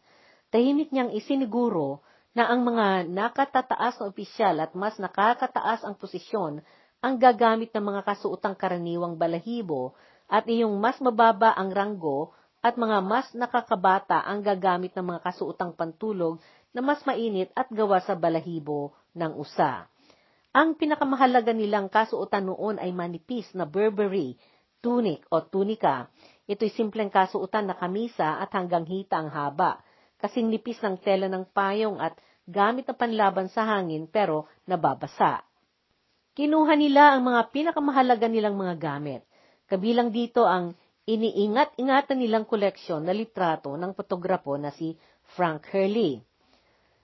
Tahimik 0.53 0.93
niyang 0.93 1.17
isiniguro 1.17 2.05
na 2.37 2.53
ang 2.53 2.61
mga 2.61 3.09
nakatataas 3.09 3.97
na 3.97 4.05
opisyal 4.13 4.57
at 4.61 4.77
mas 4.77 5.01
nakakataas 5.01 5.81
ang 5.81 5.97
posisyon 5.97 6.61
ang 7.01 7.15
gagamit 7.17 7.73
ng 7.73 7.81
mga 7.81 8.05
kasuutang 8.05 8.53
karaniwang 8.53 9.17
balahibo 9.17 9.97
at 10.29 10.45
iyong 10.45 10.77
mas 10.77 11.01
mababa 11.01 11.57
ang 11.57 11.73
ranggo 11.73 12.37
at 12.63 12.77
mga 12.77 13.01
mas 13.01 13.27
nakakabata 13.33 14.23
ang 14.23 14.45
gagamit 14.45 14.95
ng 14.95 15.03
mga 15.03 15.21
kasuutang 15.25 15.73
pantulog 15.75 16.39
na 16.71 16.85
mas 16.85 17.01
mainit 17.09 17.49
at 17.57 17.67
gawa 17.73 17.99
sa 18.05 18.13
balahibo 18.15 18.95
ng 19.17 19.33
usa. 19.35 19.89
Ang 20.53 20.77
pinakamahalaga 20.77 21.57
nilang 21.57 21.89
kasuotan 21.89 22.45
noon 22.53 22.77
ay 22.77 22.93
manipis 22.93 23.49
na 23.57 23.65
Burberry, 23.65 24.37
tunic 24.85 25.25
o 25.33 25.41
tunika. 25.49 26.13
Ito'y 26.45 26.71
simpleng 26.77 27.09
kasuotan 27.09 27.73
na 27.73 27.75
kamisa 27.77 28.37
at 28.37 28.53
hanggang 28.53 28.85
hita 28.85 29.17
ang 29.17 29.33
haba, 29.33 29.81
kasing 30.23 30.49
nipis 30.49 30.79
ng 30.79 31.03
tela 31.03 31.27
ng 31.27 31.51
payong 31.51 31.99
at 31.99 32.15
gamit 32.47 32.87
na 32.87 32.95
panlaban 32.95 33.51
sa 33.51 33.67
hangin 33.67 34.07
pero 34.07 34.47
nababasa. 34.71 35.43
Kinuha 36.33 36.79
nila 36.79 37.13
ang 37.13 37.29
mga 37.29 37.53
pinakamahalaga 37.53 38.31
nilang 38.31 38.57
mga 38.57 38.75
gamit. 38.81 39.27
Kabilang 39.69 40.15
dito 40.15 40.47
ang 40.49 40.73
iniingat-ingatan 41.05 42.23
nilang 42.23 42.47
koleksyon 42.47 43.05
na 43.05 43.13
litrato 43.13 43.75
ng 43.75 43.93
fotograpo 43.93 44.55
na 44.57 44.71
si 44.73 44.95
Frank 45.35 45.69
Hurley. 45.75 46.23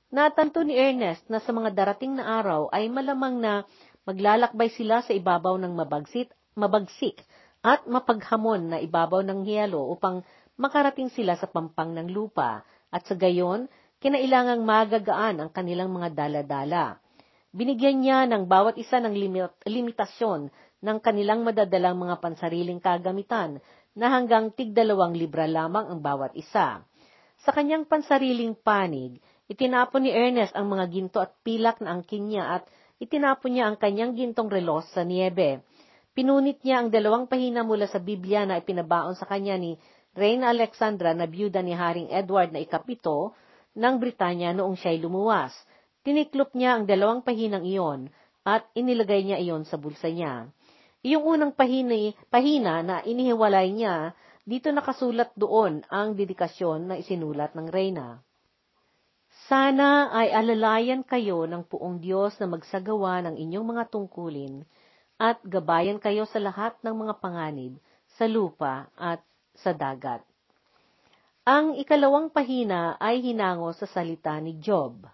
Natanto 0.09 0.64
ni 0.64 0.72
Ernest 0.72 1.28
na 1.28 1.42
sa 1.42 1.52
mga 1.52 1.76
darating 1.76 2.16
na 2.16 2.40
araw 2.40 2.72
ay 2.72 2.88
malamang 2.88 3.37
na 3.37 3.68
maglalakbay 4.09 4.72
sila 4.72 5.04
sa 5.04 5.12
ibabaw 5.12 5.61
ng 5.61 5.76
mabagsit, 5.76 6.33
mabagsik 6.57 7.20
at 7.61 7.85
mapaghamon 7.85 8.72
na 8.72 8.78
ibabaw 8.81 9.20
ng 9.20 9.44
hiyalo 9.44 9.85
upang 9.92 10.24
makarating 10.57 11.12
sila 11.12 11.37
sa 11.37 11.44
pampang 11.44 11.92
ng 11.92 12.09
lupa 12.09 12.64
at 12.88 13.05
sa 13.05 13.14
gayon, 13.14 13.68
kinailangang 13.98 14.62
magagaan 14.62 15.42
ang 15.42 15.51
kanilang 15.53 15.90
mga 15.92 16.14
dala-dala. 16.14 17.03
Binigyan 17.51 18.05
niya 18.05 18.29
ng 18.29 18.44
bawat 18.46 18.77
isa 18.77 19.01
ng 19.01 19.14
limit, 19.16 19.53
limitasyon 19.64 20.53
ng 20.79 20.98
kanilang 21.03 21.42
madadalang 21.42 21.98
mga 21.98 22.22
pansariling 22.22 22.79
kagamitan 22.79 23.59
na 23.98 24.14
hanggang 24.14 24.55
tigdalawang 24.55 25.16
libra 25.16 25.51
lamang 25.51 25.90
ang 25.90 25.98
bawat 25.98 26.31
isa. 26.38 26.87
Sa 27.42 27.51
kanyang 27.51 27.88
pansariling 27.88 28.55
panig, 28.55 29.18
itinapon 29.51 30.07
ni 30.07 30.12
Ernest 30.14 30.55
ang 30.55 30.70
mga 30.70 30.85
ginto 30.92 31.18
at 31.18 31.35
pilak 31.42 31.83
na 31.83 31.98
angkin 31.98 32.31
niya 32.31 32.61
at 32.61 32.62
itinapon 33.03 33.57
niya 33.57 33.64
ang 33.70 33.77
kanyang 33.81 34.14
gintong 34.14 34.51
relos 34.53 34.87
sa 34.94 35.03
niebe. 35.03 35.64
Pinunit 36.14 36.62
niya 36.66 36.83
ang 36.83 36.90
dalawang 36.90 37.31
pahina 37.31 37.62
mula 37.62 37.87
sa 37.87 38.03
Biblia 38.03 38.42
na 38.42 38.59
ipinabaon 38.59 39.14
sa 39.14 39.27
kanya 39.27 39.55
ni 39.55 39.79
Reina 40.18 40.50
Alexandra 40.50 41.14
na 41.14 41.31
byuda 41.31 41.62
ni 41.62 41.78
Haring 41.78 42.11
Edward 42.11 42.50
na 42.50 42.59
ikapito 42.59 43.38
ng 43.78 43.94
Britanya 44.02 44.50
noong 44.50 44.74
siya'y 44.74 44.98
lumuwas. 44.98 45.54
Tiniklop 46.02 46.59
niya 46.59 46.74
ang 46.74 46.90
dalawang 46.90 47.22
pahinang 47.22 47.62
iyon 47.62 48.11
at 48.42 48.66
inilagay 48.74 49.22
niya 49.22 49.38
iyon 49.38 49.62
sa 49.62 49.78
bulsa 49.78 50.11
niya. 50.11 50.50
Iyong 51.07 51.22
unang 51.22 51.52
pahina, 51.54 51.94
pahina 52.26 52.83
na 52.83 52.96
inihiwalay 53.07 53.70
niya, 53.70 54.18
dito 54.42 54.74
nakasulat 54.74 55.31
doon 55.38 55.87
ang 55.87 56.18
dedikasyon 56.18 56.90
na 56.90 56.94
isinulat 56.98 57.54
ng 57.54 57.70
Reyna. 57.70 58.18
Sana 59.46 60.11
ay 60.11 60.35
alalayan 60.35 61.07
kayo 61.07 61.46
ng 61.46 61.62
puong 61.70 62.02
Diyos 62.02 62.35
na 62.42 62.50
magsagawa 62.50 63.22
ng 63.22 63.38
inyong 63.38 63.66
mga 63.70 63.85
tungkulin 63.94 64.66
at 65.20 65.38
gabayan 65.46 66.02
kayo 66.02 66.26
sa 66.26 66.42
lahat 66.42 66.74
ng 66.83 66.94
mga 67.07 67.14
panganib 67.22 67.78
sa 68.18 68.26
lupa 68.26 68.90
at 68.98 69.22
sa 69.62 69.75
dagat. 69.75 70.23
Ang 71.49 71.81
ikalawang 71.81 72.29
pahina 72.29 73.01
ay 73.01 73.25
hinango 73.25 73.73
sa 73.73 73.88
salita 73.88 74.37
ni 74.37 74.61
Job. 74.61 75.09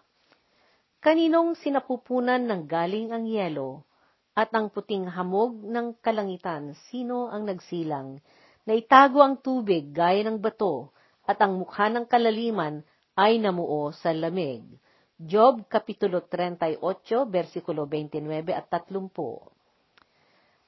Kaninong 0.99 1.55
sinapupunan 1.61 2.43
ng 2.43 2.67
galing 2.67 3.15
ang 3.15 3.29
yelo 3.29 3.87
at 4.35 4.51
ang 4.51 4.67
puting 4.67 5.07
hamog 5.07 5.63
ng 5.63 5.95
kalangitan, 6.03 6.75
sino 6.91 7.31
ang 7.31 7.47
nagsilang, 7.47 8.19
na 8.67 8.73
itago 8.75 9.23
ang 9.23 9.39
tubig 9.39 9.95
gaya 9.95 10.27
ng 10.27 10.43
bato 10.43 10.91
at 11.23 11.39
ang 11.39 11.61
mukha 11.61 11.87
ng 11.93 12.09
kalaliman 12.11 12.83
ay 13.15 13.39
namuo 13.39 13.95
sa 13.95 14.11
lamig. 14.11 14.67
Job 15.15 15.71
Kapitulo 15.71 16.27
38, 16.27 16.83
versikulo 17.31 17.87
29 17.87 18.51
at 18.51 18.67
30. 18.67 19.07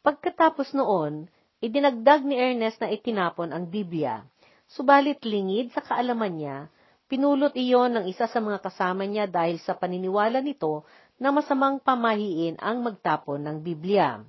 Pagkatapos 0.07 0.71
noon, 0.79 1.27
idinagdag 1.61 2.21
ni 2.25 2.37
Ernest 2.37 2.81
na 2.81 2.93
itinapon 2.93 3.53
ang 3.53 3.65
Biblia. 3.69 4.25
Subalit 4.69 5.23
lingid 5.25 5.73
sa 5.73 5.81
kaalaman 5.81 6.35
niya, 6.37 6.57
pinulot 7.07 7.55
iyon 7.55 7.97
ng 7.97 8.05
isa 8.11 8.27
sa 8.27 8.43
mga 8.43 8.59
kasama 8.61 9.07
niya 9.07 9.31
dahil 9.31 9.63
sa 9.63 9.79
paniniwala 9.79 10.43
nito 10.43 10.85
na 11.17 11.33
masamang 11.33 11.81
pamahiin 11.81 12.61
ang 12.61 12.85
magtapon 12.85 13.41
ng 13.41 13.57
Biblia. 13.65 14.21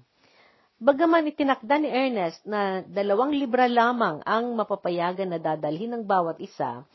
Bagaman 0.77 1.25
itinakda 1.33 1.81
ni 1.81 1.89
Ernest 1.89 2.45
na 2.45 2.85
dalawang 2.85 3.33
libra 3.33 3.65
lamang 3.65 4.21
ang 4.21 4.53
mapapayagan 4.53 5.33
na 5.33 5.41
dadalhin 5.41 5.97
ng 5.97 6.03
bawat 6.05 6.37
isa, 6.37 6.85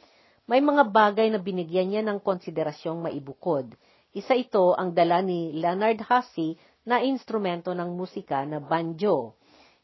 may 0.47 0.63
mga 0.63 0.87
bagay 0.87 1.29
na 1.35 1.43
binigyan 1.43 1.91
niya 1.91 2.03
ng 2.07 2.23
konsiderasyong 2.23 3.03
maibukod. 3.03 3.75
Isa 4.15 4.39
ito 4.39 4.79
ang 4.79 4.95
dala 4.95 5.19
ni 5.19 5.51
Leonard 5.59 5.99
Hussey 6.07 6.55
na 6.87 7.03
instrumento 7.03 7.75
ng 7.75 7.91
musika 7.91 8.47
na 8.47 8.63
banjo. 8.63 9.35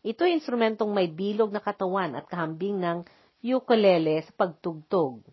Ito 0.07 0.27
ay 0.27 0.39
instrumentong 0.39 0.95
may 0.95 1.11
bilog 1.11 1.51
na 1.51 1.59
katawan 1.59 2.15
at 2.15 2.31
kahambing 2.31 2.79
ng 2.79 3.03
ukulele 3.43 4.23
sa 4.23 4.33
pagtugtog. 4.35 5.27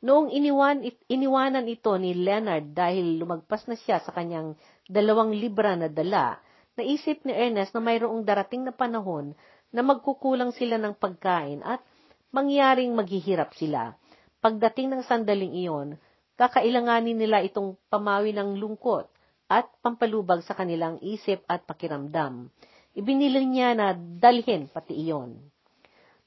Noong 0.00 0.32
iniwan, 0.32 0.80
iniwanan 1.12 1.68
ito 1.68 1.92
ni 2.00 2.16
Leonard 2.16 2.72
dahil 2.72 3.20
lumagpas 3.20 3.68
na 3.68 3.76
siya 3.76 4.00
sa 4.00 4.16
kanyang 4.16 4.56
dalawang 4.88 5.36
libra 5.36 5.76
na 5.76 5.92
dala, 5.92 6.40
naisip 6.76 7.20
ni 7.28 7.36
Ernest 7.36 7.76
na 7.76 7.84
mayroong 7.84 8.24
darating 8.24 8.64
na 8.64 8.72
panahon 8.72 9.36
na 9.68 9.84
magkukulang 9.84 10.56
sila 10.56 10.80
ng 10.80 10.96
pagkain 10.96 11.60
at 11.60 11.84
mangyaring 12.32 12.96
maghihirap 12.96 13.52
sila. 13.56 13.92
Pagdating 14.40 14.88
ng 14.88 15.02
sandaling 15.04 15.52
iyon, 15.52 16.00
kakailanganin 16.40 17.20
nila 17.20 17.44
itong 17.44 17.76
pamawi 17.92 18.32
ng 18.32 18.56
lungkot 18.56 19.04
at 19.52 19.68
pampalubag 19.84 20.40
sa 20.48 20.56
kanilang 20.56 20.96
isip 21.04 21.44
at 21.44 21.68
pakiramdam. 21.68 22.48
Ibiniling 23.00 23.48
niya 23.56 23.72
na 23.72 23.96
dalhin 23.96 24.68
pati 24.68 24.92
iyon. 24.92 25.40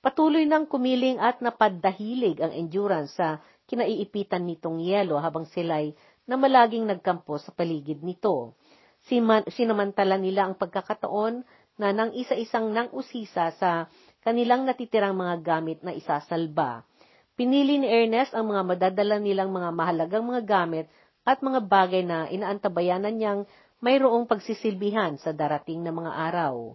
Patuloy 0.02 0.50
nang 0.50 0.66
kumiling 0.66 1.22
at 1.22 1.38
napadahilig 1.38 2.42
ang 2.42 2.50
endurance 2.50 3.14
sa 3.14 3.38
kinaiipitan 3.70 4.42
nitong 4.42 4.82
yelo 4.82 5.22
habang 5.22 5.46
sila'y 5.46 5.94
na 6.26 6.34
malaging 6.34 6.90
nagkampo 6.90 7.38
sa 7.38 7.54
paligid 7.54 8.02
nito. 8.02 8.58
sinamantala 9.54 10.18
nila 10.18 10.50
ang 10.50 10.58
pagkakataon 10.58 11.46
na 11.78 11.94
nang 11.94 12.10
isa-isang 12.18 12.74
nang 12.74 12.90
usisa 12.90 13.54
sa 13.54 13.86
kanilang 14.26 14.66
natitirang 14.66 15.14
mga 15.14 15.46
gamit 15.46 15.80
na 15.86 15.94
isasalba. 15.94 16.82
Pinili 17.38 17.78
ni 17.78 17.88
Ernest 17.90 18.34
ang 18.34 18.50
mga 18.50 18.62
madadala 18.66 19.22
nilang 19.22 19.54
mga 19.54 19.70
mahalagang 19.70 20.26
mga 20.26 20.42
gamit 20.42 20.86
at 21.22 21.38
mga 21.40 21.64
bagay 21.70 22.02
na 22.02 22.28
inaantabayanan 22.34 23.14
niyang 23.14 23.42
mayroong 23.84 24.24
pagsisilbihan 24.32 25.20
sa 25.20 25.36
darating 25.36 25.84
na 25.84 25.92
mga 25.92 26.12
araw. 26.32 26.72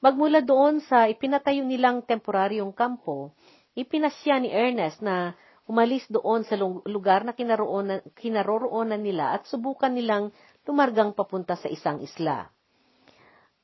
Magmula 0.00 0.40
doon 0.40 0.80
sa 0.80 1.04
ipinatayo 1.04 1.60
nilang 1.68 2.00
temporaryong 2.00 2.72
kampo, 2.72 3.36
ipinasya 3.76 4.40
ni 4.40 4.48
Ernest 4.48 5.04
na 5.04 5.36
umalis 5.68 6.08
doon 6.08 6.48
sa 6.48 6.56
lugar 6.88 7.28
na 7.28 7.36
kinaroonan, 7.36 8.00
kinaroroonan 8.16 9.04
nila 9.04 9.36
at 9.36 9.44
subukan 9.44 9.92
nilang 9.92 10.32
lumargang 10.64 11.12
papunta 11.12 11.60
sa 11.60 11.68
isang 11.68 12.00
isla. 12.00 12.48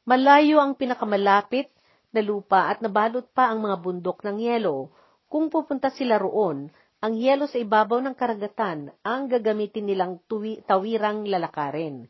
Malayo 0.04 0.60
ang 0.60 0.76
pinakamalapit 0.76 1.72
na 2.12 2.20
lupa 2.20 2.68
at 2.68 2.84
nabalot 2.84 3.24
pa 3.32 3.48
ang 3.48 3.64
mga 3.64 3.80
bundok 3.80 4.20
ng 4.20 4.36
yelo. 4.36 4.92
Kung 5.32 5.48
pupunta 5.48 5.88
sila 5.88 6.20
roon, 6.20 6.68
ang 7.00 7.14
yelo 7.16 7.48
sa 7.48 7.56
ibabaw 7.56 8.04
ng 8.04 8.16
karagatan 8.16 8.92
ang 9.00 9.28
gagamitin 9.32 9.88
nilang 9.88 10.20
tuwi, 10.28 10.60
tawirang 10.68 11.24
lalakarin. 11.24 12.04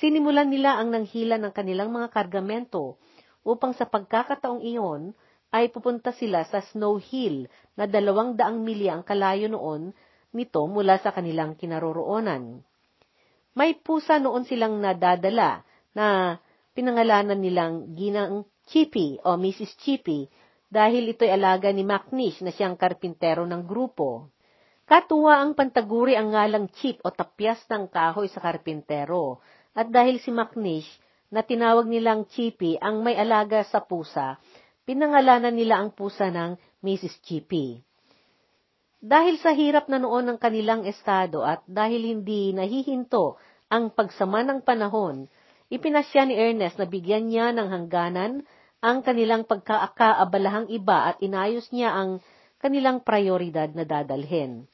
Sinimulan 0.00 0.48
nila 0.48 0.80
ang 0.80 0.96
nanghila 0.96 1.36
ng 1.36 1.52
kanilang 1.52 1.92
mga 1.92 2.08
kargamento 2.08 2.96
upang 3.44 3.76
sa 3.76 3.84
pagkakataong 3.84 4.64
iyon 4.64 5.12
ay 5.52 5.68
pupunta 5.68 6.08
sila 6.16 6.40
sa 6.48 6.64
Snow 6.64 6.96
Hill 6.96 7.52
na 7.76 7.84
dalawang 7.84 8.32
daang 8.32 8.64
milya 8.64 8.96
ang 8.96 9.04
kalayo 9.04 9.52
noon 9.52 9.92
nito 10.32 10.64
mula 10.64 10.96
sa 11.04 11.12
kanilang 11.12 11.52
kinaroroonan. 11.52 12.64
May 13.52 13.76
pusa 13.76 14.16
noon 14.16 14.48
silang 14.48 14.80
nadadala 14.80 15.66
na 15.92 16.38
pinangalanan 16.72 17.36
nilang 17.36 17.92
Ginang 17.92 18.48
Chippy 18.72 19.20
o 19.20 19.36
Mrs. 19.36 19.74
Chippy 19.84 20.30
dahil 20.70 21.12
ito'y 21.12 21.28
alaga 21.34 21.68
ni 21.74 21.82
Macnish 21.82 22.40
na 22.40 22.54
siyang 22.54 22.78
karpintero 22.78 23.42
ng 23.42 23.66
grupo. 23.66 24.30
Katuwa 24.86 25.42
ang 25.42 25.58
pantaguri 25.58 26.14
ang 26.14 26.34
ngalang 26.34 26.70
chip 26.78 27.02
o 27.06 27.14
tapyas 27.14 27.62
ng 27.70 27.90
kahoy 27.90 28.26
sa 28.26 28.42
karpintero, 28.42 29.38
at 29.74 29.88
dahil 29.88 30.18
si 30.18 30.34
Macnish 30.34 30.88
na 31.30 31.46
tinawag 31.46 31.86
nilang 31.86 32.26
Chippy 32.26 32.74
ang 32.82 33.06
may 33.06 33.14
alaga 33.14 33.62
sa 33.62 33.78
pusa, 33.82 34.36
pinangalanan 34.82 35.54
nila 35.54 35.78
ang 35.78 35.94
pusa 35.94 36.28
ng 36.28 36.58
Mrs. 36.82 37.22
Chippy. 37.22 37.78
Dahil 39.00 39.40
sa 39.40 39.56
hirap 39.56 39.88
na 39.88 39.96
noon 39.96 40.28
ng 40.28 40.38
kanilang 40.42 40.84
estado 40.84 41.40
at 41.40 41.64
dahil 41.64 42.04
hindi 42.04 42.52
nahihinto 42.52 43.40
ang 43.70 43.94
pagsama 43.94 44.44
ng 44.44 44.60
panahon, 44.60 45.30
ipinasya 45.72 46.28
ni 46.28 46.34
Ernest 46.36 46.76
na 46.76 46.84
bigyan 46.84 47.30
niya 47.30 47.54
ng 47.54 47.68
hangganan 47.70 48.44
ang 48.82 49.00
kanilang 49.00 49.46
pagkakaabalahang 49.48 50.68
iba 50.68 51.14
at 51.14 51.16
inayos 51.22 51.70
niya 51.72 51.94
ang 51.94 52.20
kanilang 52.60 53.00
prioridad 53.00 53.72
na 53.72 53.88
dadalhin. 53.88 54.68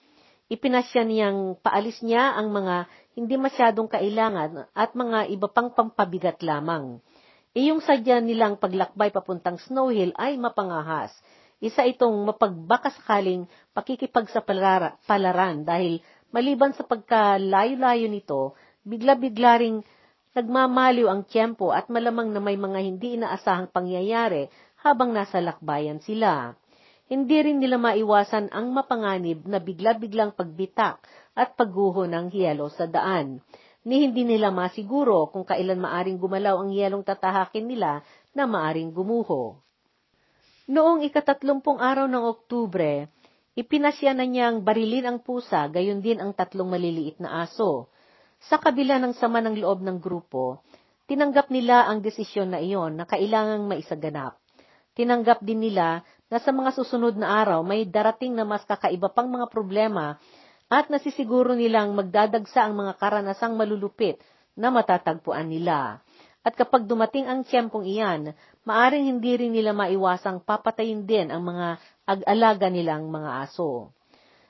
Ipinasya 0.46 1.02
niyang 1.02 1.58
paalis 1.58 1.98
niya 2.06 2.38
ang 2.38 2.54
mga 2.54 2.86
hindi 3.18 3.34
masyadong 3.34 3.90
kailangan 3.90 4.70
at 4.70 4.94
mga 4.94 5.26
iba 5.34 5.48
pang 5.50 5.74
pampabigat 5.74 6.38
lamang. 6.44 7.02
Iyong 7.56 7.82
sadya 7.82 8.20
nilang 8.22 8.60
paglakbay 8.60 9.10
papuntang 9.10 9.58
Snow 9.58 9.90
Hill 9.90 10.12
ay 10.14 10.38
mapangahas. 10.38 11.10
Isa 11.58 11.88
itong 11.88 12.14
mapagbakasakaling 12.30 13.48
pakikipagsapalaran 13.72 15.64
dahil 15.64 16.04
maliban 16.30 16.76
sa 16.76 16.84
pagkalayo-layo 16.84 18.06
nito, 18.12 18.52
bigla-bigla 18.84 19.56
ring 19.58 19.80
Nagmamaliw 20.36 21.08
ang 21.08 21.24
tiyempo 21.24 21.72
at 21.72 21.88
malamang 21.88 22.28
na 22.28 22.44
may 22.44 22.60
mga 22.60 22.76
hindi 22.84 23.16
inaasahang 23.16 23.72
pangyayari 23.72 24.52
habang 24.84 25.16
nasa 25.16 25.40
lakbayan 25.40 25.96
sila. 26.04 26.52
Hindi 27.06 27.38
rin 27.38 27.62
nila 27.62 27.78
maiwasan 27.78 28.50
ang 28.50 28.74
mapanganib 28.74 29.46
na 29.46 29.62
bigla-biglang 29.62 30.34
pagbitak 30.34 30.98
at 31.38 31.54
pagguho 31.54 32.06
ng 32.10 32.34
hiyelo 32.34 32.66
sa 32.74 32.90
daan. 32.90 33.38
Ni 33.86 34.02
hindi 34.02 34.26
nila 34.26 34.50
masiguro 34.50 35.30
kung 35.30 35.46
kailan 35.46 35.78
maaring 35.78 36.18
gumalaw 36.18 36.58
ang 36.58 36.74
yelong 36.74 37.06
tatahakin 37.06 37.70
nila 37.70 38.02
na 38.34 38.50
maaring 38.50 38.90
gumuho. 38.90 39.62
Noong 40.66 41.06
ikatatlumpong 41.06 41.78
araw 41.78 42.10
ng 42.10 42.24
Oktubre, 42.26 43.06
ipinasya 43.54 44.18
na 44.18 44.26
niyang 44.26 44.66
barilin 44.66 45.06
ang 45.06 45.18
pusa, 45.22 45.70
gayon 45.70 46.02
din 46.02 46.18
ang 46.18 46.34
tatlong 46.34 46.66
maliliit 46.66 47.22
na 47.22 47.46
aso. 47.46 47.94
Sa 48.50 48.58
kabila 48.58 48.98
ng 48.98 49.14
sama 49.14 49.38
ng 49.38 49.54
loob 49.62 49.86
ng 49.86 50.02
grupo, 50.02 50.66
Tinanggap 51.06 51.54
nila 51.54 51.86
ang 51.86 52.02
desisyon 52.02 52.50
na 52.50 52.58
iyon 52.58 52.98
na 52.98 53.06
kailangang 53.06 53.70
maisaganap. 53.70 54.42
Tinanggap 54.98 55.38
din 55.38 55.62
nila 55.62 56.02
na 56.26 56.42
sa 56.42 56.50
mga 56.50 56.74
susunod 56.74 57.14
na 57.14 57.42
araw 57.42 57.62
may 57.62 57.86
darating 57.86 58.34
na 58.34 58.42
mas 58.42 58.66
kakaiba 58.66 59.10
pang 59.14 59.30
mga 59.30 59.46
problema 59.46 60.18
at 60.66 60.90
nasisiguro 60.90 61.54
nilang 61.54 61.94
magdadagsa 61.94 62.66
ang 62.66 62.74
mga 62.74 62.98
karanasang 62.98 63.54
malulupit 63.54 64.18
na 64.58 64.74
matatagpuan 64.74 65.46
nila. 65.46 66.02
At 66.42 66.54
kapag 66.54 66.86
dumating 66.86 67.26
ang 67.26 67.42
tiyempong 67.46 67.86
iyan, 67.86 68.34
maaring 68.66 69.06
hindi 69.06 69.34
rin 69.34 69.54
nila 69.54 69.74
maiwasang 69.74 70.42
papatayin 70.42 71.06
din 71.06 71.30
ang 71.30 71.42
mga 71.42 71.78
ag-alaga 72.06 72.66
nilang 72.70 73.10
mga 73.10 73.46
aso. 73.46 73.94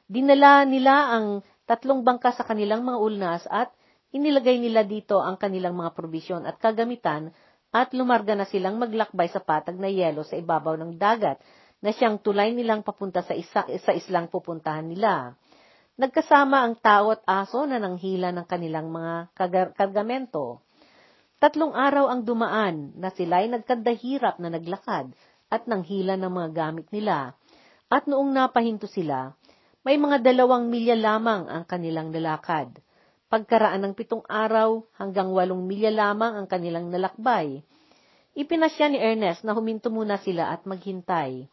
Dinala 0.09 0.65
nila 0.69 1.13
ang 1.13 1.41
tatlong 1.65 2.05
bangka 2.05 2.33
sa 2.37 2.45
kanilang 2.45 2.85
mga 2.85 2.99
ulnas 3.01 3.43
at 3.49 3.73
inilagay 4.13 4.61
nila 4.61 4.85
dito 4.85 5.21
ang 5.21 5.37
kanilang 5.37 5.77
mga 5.77 5.93
probisyon 5.93 6.45
at 6.49 6.57
kagamitan 6.61 7.33
at 7.75 7.93
lumarga 7.93 8.33
na 8.33 8.47
silang 8.49 8.81
maglakbay 8.81 9.29
sa 9.29 9.43
patag 9.43 9.77
na 9.77 9.91
yelo 9.91 10.25
sa 10.25 10.39
ibabaw 10.39 10.79
ng 10.81 10.97
dagat 10.97 11.37
na 11.81 11.93
siyang 11.93 12.21
tulay 12.21 12.57
nilang 12.57 12.81
papunta 12.81 13.21
sa, 13.21 13.37
isa, 13.37 13.65
sa 13.67 13.93
islang 13.93 14.33
pupuntahan 14.33 14.87
nila. 14.87 15.37
Nagkasama 15.97 16.61
ang 16.61 16.77
tao 16.77 17.17
at 17.17 17.25
aso 17.25 17.65
na 17.65 17.81
nanghila 17.81 18.29
ng 18.33 18.47
kanilang 18.49 18.93
mga 18.93 19.33
kargamento. 19.77 20.61
Tatlong 21.37 21.73
araw 21.73 22.13
ang 22.13 22.25
dumaan 22.25 22.97
na 22.97 23.13
sila'y 23.13 23.49
nagkandahirap 23.53 24.41
na 24.41 24.53
naglakad 24.53 25.13
at 25.53 25.69
nanghila 25.69 26.17
ng 26.17 26.33
mga 26.33 26.49
gamit 26.53 26.87
nila. 26.93 27.37
At 27.89 28.09
noong 28.09 28.33
napahinto 28.35 28.89
sila, 28.89 29.37
may 29.87 29.97
mga 29.97 30.21
dalawang 30.21 30.67
milya 30.67 30.99
lamang 30.99 31.47
ang 31.47 31.65
kanilang 31.65 32.11
nalakad. 32.11 32.77
Pagkaraan 33.31 33.83
ng 33.87 33.95
pitong 33.95 34.27
araw 34.27 34.83
hanggang 34.99 35.31
walong 35.31 35.63
milya 35.65 35.95
lamang 35.95 36.35
ang 36.35 36.47
kanilang 36.51 36.91
nalakbay. 36.91 37.63
Ipinasya 38.37 38.93
ni 38.93 38.99
Ernest 38.99 39.47
na 39.47 39.57
huminto 39.57 39.89
muna 39.89 40.21
sila 40.21 40.53
at 40.53 40.67
maghintay. 40.69 41.47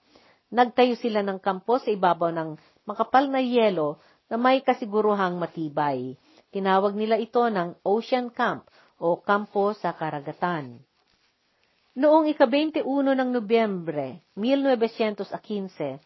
Nagtayo 0.54 0.94
sila 1.02 1.26
ng 1.26 1.42
kampo 1.42 1.82
sa 1.82 1.90
ibabaw 1.90 2.30
ng 2.30 2.50
makapal 2.86 3.26
na 3.26 3.42
yelo 3.42 3.98
na 4.30 4.38
may 4.38 4.62
kasiguruhang 4.62 5.42
matibay. 5.42 6.14
Tinawag 6.54 6.94
nila 6.94 7.18
ito 7.18 7.42
ng 7.42 7.82
Ocean 7.82 8.30
Camp 8.30 8.70
o 9.02 9.18
Kampo 9.18 9.74
sa 9.74 9.98
Karagatan. 9.98 10.78
Noong 11.98 12.30
ika-21 12.30 12.86
ng 12.86 13.30
Nobyembre, 13.34 14.22
1915, 14.38 15.98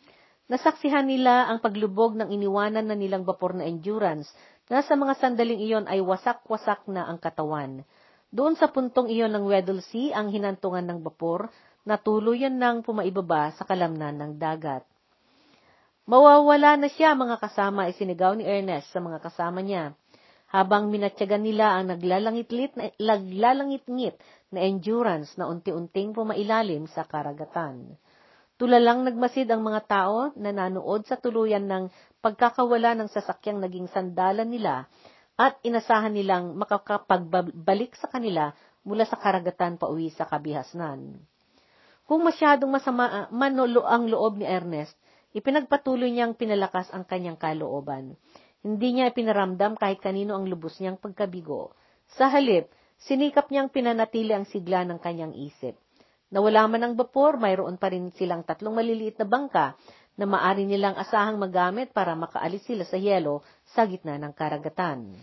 nasaksihan 0.48 1.04
nila 1.04 1.52
ang 1.52 1.60
paglubog 1.60 2.16
ng 2.16 2.32
iniwanan 2.32 2.88
na 2.88 2.96
nilang 2.96 3.28
bapor 3.28 3.52
na 3.52 3.68
Endurance 3.68 4.32
na 4.72 4.80
sa 4.80 4.96
mga 4.96 5.20
sandaling 5.20 5.60
iyon 5.60 5.86
ay 5.92 6.00
wasak-wasak 6.00 6.88
na 6.88 7.04
ang 7.08 7.20
katawan. 7.20 7.84
Doon 8.28 8.60
sa 8.60 8.68
puntong 8.68 9.08
iyon 9.08 9.32
ng 9.32 9.48
Weddell 9.48 9.80
Sea 9.80 10.20
ang 10.20 10.28
hinantungan 10.28 10.84
ng 10.84 11.00
bapor 11.00 11.48
na 11.88 11.96
tuluyan 11.96 12.60
nang 12.60 12.84
pumaibaba 12.84 13.56
sa 13.56 13.64
kalamnan 13.64 14.20
ng 14.20 14.32
dagat. 14.36 14.84
Mawawala 16.04 16.76
na 16.76 16.92
siya 16.92 17.16
mga 17.16 17.40
kasama 17.40 17.88
isinigaw 17.88 18.36
ni 18.36 18.44
Ernest 18.44 18.92
sa 18.92 19.00
mga 19.00 19.24
kasama 19.24 19.64
niya. 19.64 19.96
Habang 20.48 20.92
minatyagan 20.92 21.44
nila 21.44 21.76
ang 21.76 21.92
naglalangit-ngit 21.92 22.80
na, 22.80 22.92
naglalangit-ngit 22.96 24.16
na 24.52 24.60
endurance 24.64 25.36
na 25.36 25.48
unti-unting 25.48 26.16
pumailalim 26.16 26.88
sa 26.88 27.04
karagatan. 27.04 27.96
Tulalang 28.56 29.04
nagmasid 29.08 29.52
ang 29.52 29.64
mga 29.64 29.88
tao 29.88 30.32
na 30.40 30.56
nanood 30.56 31.04
sa 31.08 31.20
tuluyan 31.20 31.68
ng 31.68 31.92
pagkakawala 32.24 32.96
ng 32.96 33.08
sasakyang 33.12 33.60
naging 33.60 33.88
sandalan 33.92 34.48
nila 34.48 34.88
at 35.38 35.62
inasahan 35.62 36.18
nilang 36.18 36.58
makakapagbalik 36.58 37.94
sa 37.94 38.10
kanila 38.10 38.58
mula 38.82 39.06
sa 39.06 39.22
karagatan 39.22 39.78
pauwi 39.78 40.10
sa 40.10 40.26
kabihasnan. 40.26 41.22
Kung 42.10 42.26
masyadong 42.26 42.74
masama 42.74 43.30
manolo 43.30 43.86
ang 43.86 44.10
loob 44.10 44.42
ni 44.42 44.50
Ernest, 44.50 44.98
ipinagpatuloy 45.38 46.10
niyang 46.10 46.34
pinalakas 46.34 46.90
ang 46.90 47.06
kanyang 47.06 47.38
kalooban. 47.38 48.18
Hindi 48.66 48.98
niya 48.98 49.14
ipinaramdam 49.14 49.78
kahit 49.78 50.02
kanino 50.02 50.34
ang 50.34 50.50
lubos 50.50 50.82
niyang 50.82 50.98
pagkabigo. 50.98 51.78
Sa 52.18 52.32
halip, 52.32 52.74
sinikap 52.98 53.54
niyang 53.54 53.70
pinanatili 53.70 54.34
ang 54.34 54.50
sigla 54.50 54.88
ng 54.88 54.98
kanyang 54.98 55.38
isip. 55.38 55.78
Nawala 56.34 56.66
man 56.68 56.82
ang 56.84 56.94
bapor, 56.98 57.40
mayroon 57.40 57.78
pa 57.80 57.94
rin 57.94 58.12
silang 58.16 58.44
tatlong 58.44 58.76
maliliit 58.76 59.16
na 59.22 59.28
bangka 59.28 59.80
na 60.18 60.26
maari 60.26 60.66
nilang 60.66 60.98
asahang 60.98 61.38
magamit 61.38 61.94
para 61.94 62.18
makaalis 62.18 62.66
sila 62.66 62.84
sa 62.84 62.98
yelo 62.98 63.46
sa 63.72 63.86
gitna 63.86 64.18
ng 64.18 64.34
karagatan. 64.34 65.14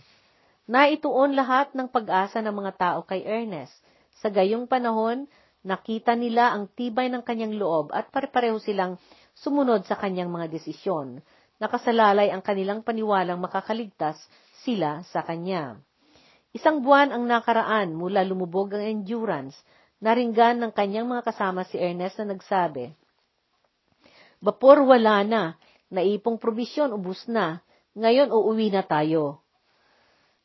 Naituon 0.64 1.37
lahat 1.37 1.74
ng 1.76 1.90
pag-asa 1.90 2.40
ng 2.40 2.54
mga 2.54 2.72
tao 2.78 3.00
kay 3.04 3.26
Ernest. 3.26 3.74
Sa 4.22 4.33
gayong 4.33 4.64
panahon, 4.70 5.28
nakita 5.66 6.16
nila 6.16 6.54
ang 6.54 6.70
tibay 6.72 7.11
ng 7.11 7.20
kanyang 7.20 7.59
loob 7.59 7.92
at 7.92 8.09
pare-pareho 8.09 8.57
silang 8.62 8.96
sumunod 9.37 9.85
sa 9.85 9.98
kanyang 9.98 10.33
mga 10.33 10.48
desisyon. 10.48 11.20
Nakasalalay 11.61 12.33
ang 12.33 12.40
kanilang 12.40 12.80
paniwalang 12.80 13.42
makakaligtas 13.42 14.16
sila 14.64 15.04
sa 15.11 15.20
kanya. 15.26 15.76
Isang 16.54 16.80
buwan 16.80 17.11
ang 17.11 17.26
nakaraan 17.26 17.92
mula 17.92 18.22
lumubog 18.22 18.72
ang 18.72 18.87
endurance 18.87 19.59
Naringgan 20.04 20.61
ng 20.61 20.72
kanyang 20.76 21.09
mga 21.09 21.24
kasama 21.24 21.64
si 21.64 21.80
Ernest 21.80 22.20
na 22.20 22.37
nagsabi, 22.37 22.92
Bapor 24.44 24.85
wala 24.85 25.24
na, 25.24 25.57
naipong 25.88 26.37
probisyon 26.37 26.92
ubus 26.92 27.24
na, 27.33 27.64
ngayon 27.96 28.28
uuwi 28.28 28.68
na 28.68 28.85
tayo. 28.85 29.40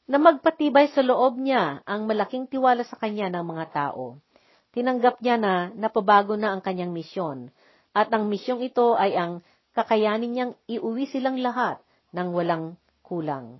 Na 0.07 0.15
magpatibay 0.15 0.87
sa 0.95 1.03
loob 1.03 1.35
niya 1.35 1.83
ang 1.83 2.07
malaking 2.07 2.47
tiwala 2.47 2.87
sa 2.87 2.95
kanya 2.95 3.27
ng 3.27 3.43
mga 3.43 3.65
tao. 3.75 4.23
Tinanggap 4.71 5.19
niya 5.19 5.35
na 5.35 5.53
napabago 5.75 6.39
na 6.39 6.55
ang 6.55 6.63
kanyang 6.63 6.95
misyon, 6.95 7.51
at 7.91 8.07
ang 8.15 8.31
misyong 8.31 8.63
ito 8.63 8.95
ay 8.95 9.19
ang 9.19 9.43
kakayanin 9.75 10.31
niyang 10.31 10.53
iuwi 10.71 11.03
silang 11.11 11.35
lahat 11.43 11.83
ng 12.15 12.31
walang 12.31 12.79
kulang. 13.03 13.59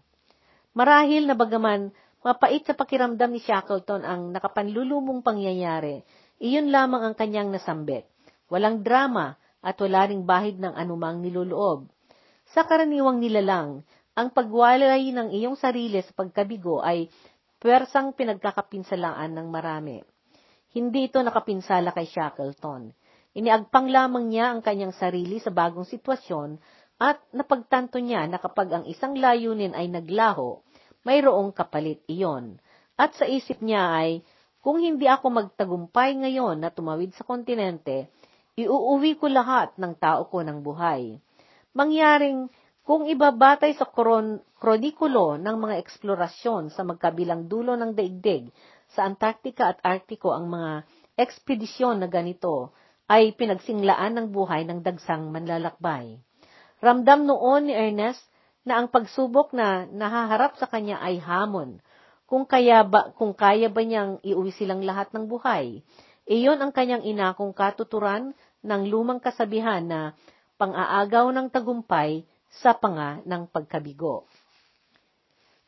Marahil 0.71 1.27
na 1.27 1.35
bagaman 1.35 1.91
Mapait 2.19 2.59
sa 2.67 2.75
pakiramdam 2.75 3.31
ni 3.31 3.39
Shackleton 3.39 4.03
ang 4.03 4.35
nakapanlulumong 4.35 5.23
pangyayari. 5.23 6.03
Iyon 6.43 6.67
lamang 6.67 7.07
ang 7.07 7.15
kanyang 7.15 7.47
nasambit. 7.47 8.03
Walang 8.51 8.83
drama 8.83 9.39
at 9.59 9.75
wala 9.79 10.07
ring 10.07 10.23
bahid 10.23 10.59
ng 10.59 10.71
anumang 10.75 11.19
niluloob. 11.19 11.87
Sa 12.55 12.65
karaniwang 12.65 13.19
nilalang, 13.19 13.83
ang 14.17 14.35
pagwalay 14.35 15.11
ng 15.15 15.31
iyong 15.31 15.55
sarili 15.55 16.01
sa 16.03 16.11
pagkabigo 16.11 16.83
ay 16.83 17.07
pwersang 17.59 18.15
pinagkakapinsalaan 18.15 19.35
ng 19.35 19.47
marami. 19.47 19.99
Hindi 20.71 21.11
ito 21.11 21.19
nakapinsala 21.19 21.91
kay 21.91 22.07
Shackleton. 22.07 22.91
Iniagpang 23.35 23.87
lamang 23.87 24.31
niya 24.31 24.51
ang 24.51 24.61
kanyang 24.65 24.95
sarili 24.95 25.37
sa 25.37 25.53
bagong 25.53 25.85
sitwasyon 25.85 26.57
at 26.99 27.23
napagtanto 27.31 27.95
niya 28.01 28.27
na 28.27 28.41
kapag 28.43 28.67
ang 28.75 28.85
isang 28.89 29.15
layunin 29.15 29.71
ay 29.71 29.87
naglaho, 29.87 30.59
mayroong 31.07 31.55
kapalit 31.55 32.03
iyon. 32.11 32.59
At 32.99 33.15
sa 33.15 33.23
isip 33.23 33.63
niya 33.63 33.95
ay, 34.03 34.09
kung 34.59 34.83
hindi 34.83 35.07
ako 35.07 35.31
magtagumpay 35.31 36.19
ngayon 36.19 36.59
na 36.59 36.67
tumawid 36.67 37.15
sa 37.15 37.23
kontinente, 37.23 38.11
iuuwi 38.65 39.15
ko 39.15 39.31
lahat 39.31 39.75
ng 39.79 39.93
tao 39.95 40.27
ko 40.27 40.43
ng 40.43 40.59
buhay. 40.59 41.15
Mangyaring 41.71 42.49
kung 42.83 43.05
ibabatay 43.05 43.77
sa 43.77 43.85
kron- 43.85 44.41
kronikulo 44.57 45.37
ng 45.37 45.55
mga 45.61 45.75
eksplorasyon 45.85 46.73
sa 46.73 46.81
magkabilang 46.81 47.45
dulo 47.45 47.77
ng 47.77 47.93
daigdig 47.93 48.49
sa 48.89 49.05
Antarctica 49.05 49.69
at 49.69 49.79
Arctico 49.85 50.33
ang 50.33 50.49
mga 50.49 50.83
ekspedisyon 51.13 52.01
na 52.01 52.09
ganito 52.09 52.73
ay 53.05 53.37
pinagsinglaan 53.37 54.17
ng 54.17 54.27
buhay 54.33 54.65
ng 54.65 54.81
dagsang 54.81 55.29
manlalakbay. 55.29 56.17
Ramdam 56.81 57.29
noon 57.29 57.69
ni 57.69 57.73
Ernest 57.77 58.21
na 58.63 58.79
ang 58.79 58.87
pagsubok 58.89 59.51
na 59.51 59.89
nahaharap 59.89 60.55
sa 60.57 60.69
kanya 60.69 60.97
ay 61.01 61.17
hamon. 61.19 61.81
Kung 62.29 62.45
kaya 62.45 62.85
ba, 62.85 63.09
kung 63.17 63.33
kaya 63.33 63.67
ba 63.67 63.81
niyang 63.81 64.21
iuwi 64.21 64.53
silang 64.53 64.85
lahat 64.85 65.09
ng 65.09 65.25
buhay, 65.25 65.81
iyon 66.29 66.61
ang 66.61 66.69
kanyang 66.69 67.01
inakong 67.01 67.57
katuturan 67.57 68.37
ng 68.65 68.81
lumang 68.91 69.21
kasabihan 69.23 69.83
na 69.83 70.17
pang-aagaw 70.59 71.31
ng 71.31 71.47
tagumpay 71.47 72.27
sa 72.49 72.75
panga 72.75 73.23
ng 73.23 73.47
pagkabigo. 73.47 74.27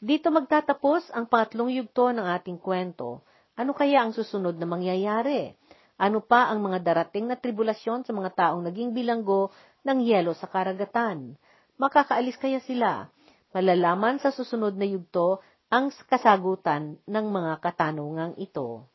Dito 0.02 0.34
magtatapos 0.34 1.14
ang 1.14 1.30
pangatlong 1.30 1.70
yugto 1.72 2.10
ng 2.10 2.26
ating 2.26 2.58
kwento. 2.58 3.22
Ano 3.54 3.78
kaya 3.78 4.02
ang 4.02 4.12
susunod 4.12 4.58
na 4.58 4.66
mangyayari? 4.66 5.54
Ano 6.02 6.26
pa 6.26 6.50
ang 6.50 6.66
mga 6.66 6.82
darating 6.82 7.30
na 7.30 7.38
tribulasyon 7.38 8.02
sa 8.04 8.12
mga 8.12 8.34
taong 8.34 8.66
naging 8.66 8.98
bilanggo 8.98 9.54
ng 9.86 10.02
yelo 10.02 10.34
sa 10.34 10.50
karagatan? 10.50 11.38
makakaalis 11.82 12.38
kaya 12.38 12.62
sila? 12.62 13.10
Malalaman 13.58 14.22
sa 14.22 14.30
susunod 14.30 14.78
na 14.78 14.86
yugto 14.86 15.42
ang 15.74 15.90
kasagutan 16.06 17.02
ng 17.10 17.26
mga 17.34 17.58
katanungang 17.58 18.38
ito. 18.38 18.86